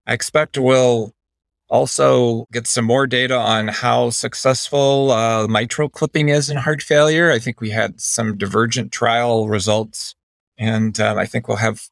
I 0.06 0.12
expect 0.12 0.56
we'll 0.56 1.12
also 1.68 2.46
get 2.52 2.66
some 2.66 2.84
more 2.84 3.06
data 3.06 3.36
on 3.36 3.68
how 3.68 4.10
successful 4.10 5.10
uh, 5.12 5.46
mitral 5.48 5.88
clipping 5.88 6.28
is 6.28 6.50
in 6.50 6.56
heart 6.58 6.82
failure. 6.82 7.30
I 7.30 7.38
think 7.38 7.60
we 7.60 7.70
had 7.70 8.00
some 8.00 8.36
divergent 8.36 8.92
trial 8.92 9.48
results, 9.48 10.14
and 10.58 10.98
um, 11.00 11.18
I 11.18 11.26
think 11.26 11.48
we'll 11.48 11.56
have 11.58 11.88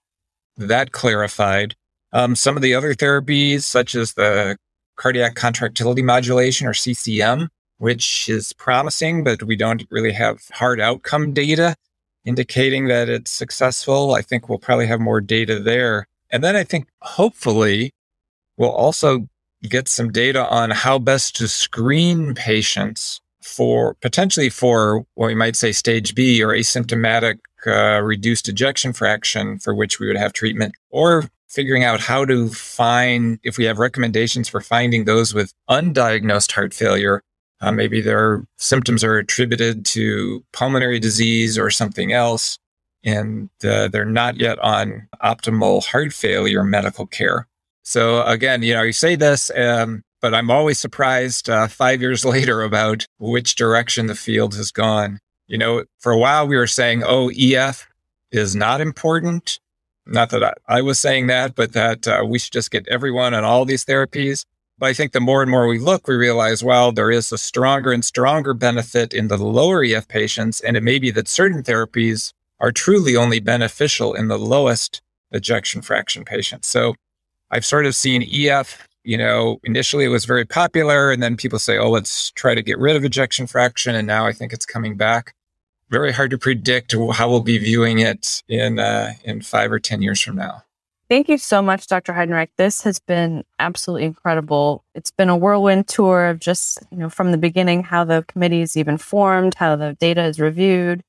that 0.57 0.93
clarified. 0.93 1.75
Um, 2.13 2.35
some 2.35 2.57
of 2.57 2.63
the 2.63 2.75
other 2.75 2.95
therapies, 2.95 3.63
such 3.63 3.95
as 3.95 4.15
the 4.15 4.57
cardiac 4.97 5.35
contractility 5.35 6.03
modulation 6.03 6.67
or 6.67 6.75
CCM, 6.75 7.49
which 7.79 8.29
is 8.29 8.53
promising, 8.55 9.25
but 9.25 9.43
we 9.43 9.57
don't 9.57 9.85
really 9.91 10.13
have 10.13 10.41
hard 10.53 10.81
outcome 10.81 11.33
data 11.33 11.77
indicating 12.25 12.89
that 12.89 13.09
it's 13.09 13.31
successful. 13.31 14.15
I 14.15 14.23
think 14.23 14.49
we'll 14.49 14.59
probably 14.59 14.87
have 14.87 15.01
more 15.01 15.21
data 15.21 15.61
there. 15.61 16.07
And 16.31 16.45
then 16.45 16.57
I 16.57 16.65
think 16.65 16.89
hopefully 17.01 17.93
we'll 18.57 18.71
also 18.71 19.29
get 19.63 19.89
some 19.89 20.13
data 20.13 20.47
on 20.49 20.71
how 20.71 20.99
best 20.99 21.37
to 21.37 21.49
screen 21.49 22.35
patients 22.35 23.21
for 23.43 23.95
potentially 24.03 24.51
for 24.51 25.07
what 25.15 25.29
we 25.29 25.35
might 25.35 25.57
say 25.57 25.73
stage 25.73 26.15
B 26.15 26.43
or 26.43 26.49
asymptomatic 26.49 27.39
uh, 27.67 28.01
reduced 28.03 28.49
ejection 28.49 28.93
fraction 28.93 29.59
for 29.59 29.75
which 29.75 29.99
we 29.99 30.07
would 30.07 30.17
have 30.17 30.33
treatment, 30.33 30.75
or 30.91 31.25
figuring 31.49 31.85
out 31.85 32.01
how 32.01 32.25
to 32.25 32.49
find 32.49 33.39
if 33.43 33.57
we 33.59 33.65
have 33.65 33.79
recommendations 33.79 34.49
for 34.49 34.61
finding 34.61 35.05
those 35.05 35.35
with 35.35 35.55
undiagnosed 35.69 36.53
heart 36.53 36.75
failure. 36.75 37.23
Uh, 37.61 37.73
maybe 37.73 38.01
their 38.01 38.45
symptoms 38.57 39.03
are 39.03 39.17
attributed 39.17 39.85
to 39.85 40.45
pulmonary 40.53 41.01
disease 41.01 41.59
or 41.59 41.71
something 41.71 42.13
else, 42.13 42.59
and 43.03 43.51
uh, 43.65 43.89
they're 43.89 44.05
not 44.05 44.37
yet 44.37 44.59
on 44.61 45.09
optimal 45.23 45.85
heart 45.85 46.13
failure 46.13 46.63
medical 46.63 47.07
care. 47.07 47.49
So 47.83 48.23
again, 48.25 48.63
you 48.63 48.75
know, 48.75 48.83
you 48.83 48.93
say 48.93 49.17
this, 49.17 49.51
um, 49.57 50.05
but 50.21 50.35
I'm 50.35 50.51
always 50.51 50.79
surprised 50.79 51.49
uh, 51.49 51.69
five 51.69 52.01
years 52.01 52.25
later 52.37 52.63
about 52.63 53.07
which 53.19 53.57
direction 53.57 54.07
the 54.07 54.15
field 54.15 54.55
has 54.55 54.71
gone. 54.71 55.19
You 55.47 55.59
know, 55.59 55.85
for 55.99 56.13
a 56.13 56.19
while 56.19 56.47
we 56.47 56.57
were 56.57 56.67
saying, 56.67 57.03
oh, 57.05 57.31
EF 57.31 57.89
is 58.31 58.55
not 58.55 58.81
important. 58.81 59.59
Not 60.09 60.31
that 60.31 60.43
I, 60.43 60.55
I 60.69 60.83
was 60.83 60.99
saying 60.99 61.27
that, 61.27 61.55
but 61.55 61.73
that 61.75 62.09
uh, 62.09 62.25
we 62.27 62.39
should 62.39 62.53
just 62.53 62.71
get 62.71 62.89
everyone 62.89 63.35
on 63.35 63.45
all 63.45 63.65
these 63.65 63.85
therapies. 63.85 64.45
But 64.79 64.87
I 64.87 64.93
think 64.95 65.13
the 65.13 65.21
more 65.21 65.43
and 65.43 65.51
more 65.51 65.67
we 65.67 65.79
look, 65.79 66.09
we 66.09 66.15
realize, 66.15 66.63
well, 66.63 66.93
there 66.93 67.11
is 67.11 67.31
a 67.31 67.39
stronger 67.39 67.93
and 67.93 68.05
stronger 68.05 68.55
benefit 68.55 69.13
in 69.13 69.29
the 69.29 69.37
lower 69.37 69.83
EF 69.83 70.09
patients. 70.09 70.61
And 70.61 70.77
it 70.77 70.83
may 70.83 70.99
be 70.99 71.11
that 71.11 71.29
certain 71.29 71.63
therapies 71.63 72.33
are 72.61 72.73
truly 72.73 73.17
only 73.17 73.41
beneficial 73.41 74.15
in 74.15 74.29
the 74.29 74.39
lowest 74.39 75.03
ejection 75.33 75.83
fraction 75.83 76.25
patients. 76.25 76.69
So 76.69 76.95
I've 77.51 77.67
sort 77.67 77.87
of 77.87 77.95
seen 77.95 78.23
EF, 78.23 78.87
you 79.05 79.19
know, 79.19 79.59
initially 79.65 80.05
it 80.05 80.09
was 80.09 80.25
very 80.25 80.45
popular 80.45 81.11
and 81.11 81.23
then 81.23 81.37
people 81.37 81.59
say, 81.59 81.77
oh, 81.77 81.91
let's 81.91 82.31
try 82.33 82.55
to 82.55 82.63
get 82.63 82.79
rid 82.79 82.97
of 82.97 83.05
ejection 83.05 83.47
fraction. 83.47 83.95
And 83.95 84.07
now 84.07 84.27
I 84.27 84.33
think 84.33 84.53
it's 84.53 84.67
coming 84.67 84.97
back. 84.97 85.35
Very 85.91 86.13
hard 86.13 86.31
to 86.31 86.39
predict 86.39 86.95
how 87.15 87.31
we'll 87.31 87.41
be 87.41 87.59
viewing 87.59 87.99
it 87.99 88.43
in, 88.49 88.79
uh, 88.79 89.13
in 89.25 89.41
five 89.41 89.73
or 89.73 89.79
10 89.79 90.03
years 90.03 90.21
from 90.21 90.37
now. 90.37 90.63
Thank 91.09 91.31
you 91.31 91.39
so 91.39 91.63
much, 91.63 91.87
Dr. 91.87 92.13
Heidenreich. 92.13 92.51
This 92.59 92.83
has 92.83 92.99
been 92.99 93.43
absolutely 93.59 94.05
incredible. 94.05 94.85
It's 94.95 95.11
been 95.11 95.31
a 95.31 95.37
whirlwind 95.37 95.89
tour 95.89 96.27
of 96.27 96.39
just, 96.39 96.79
you 96.91 96.99
know, 96.99 97.09
from 97.09 97.33
the 97.33 97.39
beginning, 97.39 97.85
how 97.85 98.05
the 98.05 98.25
committee 98.29 98.61
is 98.61 98.77
even 98.77 98.99
formed, 98.99 99.55
how 99.55 99.77
the 99.77 99.95
data 99.95 100.23
is 100.25 100.39
reviewed, 100.39 101.03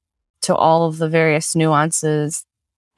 to 0.44 0.56
all 0.56 0.88
of 0.88 1.00
the 1.00 1.10
various 1.10 1.54
nuances 1.54 2.46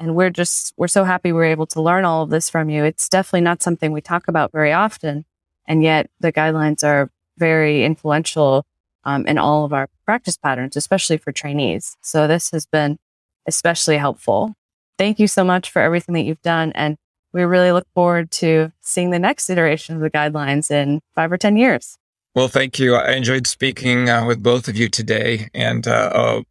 and 0.01 0.15
we're 0.15 0.31
just, 0.31 0.73
we're 0.77 0.87
so 0.87 1.03
happy 1.03 1.31
we're 1.31 1.43
able 1.43 1.67
to 1.67 1.81
learn 1.81 2.05
all 2.05 2.23
of 2.23 2.31
this 2.31 2.49
from 2.49 2.71
you. 2.71 2.83
It's 2.83 3.07
definitely 3.07 3.41
not 3.41 3.61
something 3.61 3.91
we 3.91 4.01
talk 4.01 4.27
about 4.27 4.51
very 4.51 4.73
often. 4.73 5.25
And 5.67 5.83
yet 5.83 6.09
the 6.19 6.33
guidelines 6.33 6.83
are 6.83 7.11
very 7.37 7.85
influential 7.85 8.65
um, 9.03 9.27
in 9.27 9.37
all 9.37 9.63
of 9.63 9.73
our 9.73 9.87
practice 10.11 10.35
patterns, 10.35 10.75
especially 10.75 11.15
for 11.15 11.31
trainees. 11.31 11.95
So 12.01 12.27
this 12.27 12.51
has 12.51 12.65
been 12.65 12.99
especially 13.47 13.95
helpful. 13.95 14.53
Thank 14.97 15.19
you 15.19 15.27
so 15.27 15.41
much 15.45 15.71
for 15.71 15.81
everything 15.81 16.15
that 16.15 16.23
you've 16.23 16.41
done. 16.41 16.73
And 16.75 16.97
we 17.31 17.43
really 17.43 17.71
look 17.71 17.87
forward 17.95 18.29
to 18.31 18.73
seeing 18.81 19.11
the 19.11 19.19
next 19.19 19.49
iteration 19.49 19.95
of 19.95 20.01
the 20.01 20.09
guidelines 20.09 20.69
in 20.69 20.99
five 21.15 21.31
or 21.31 21.37
10 21.37 21.55
years. 21.55 21.97
Well, 22.35 22.49
thank 22.49 22.77
you. 22.77 22.95
I 22.95 23.13
enjoyed 23.13 23.47
speaking 23.47 24.09
uh, 24.09 24.25
with 24.25 24.43
both 24.43 24.67
of 24.67 24.75
you 24.75 24.89
today 24.89 25.47
and 25.53 25.87
uh, 25.87 26.41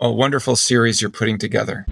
a, 0.00 0.06
a 0.06 0.10
wonderful 0.10 0.56
series 0.56 1.02
you're 1.02 1.10
putting 1.10 1.36
together. 1.36 1.84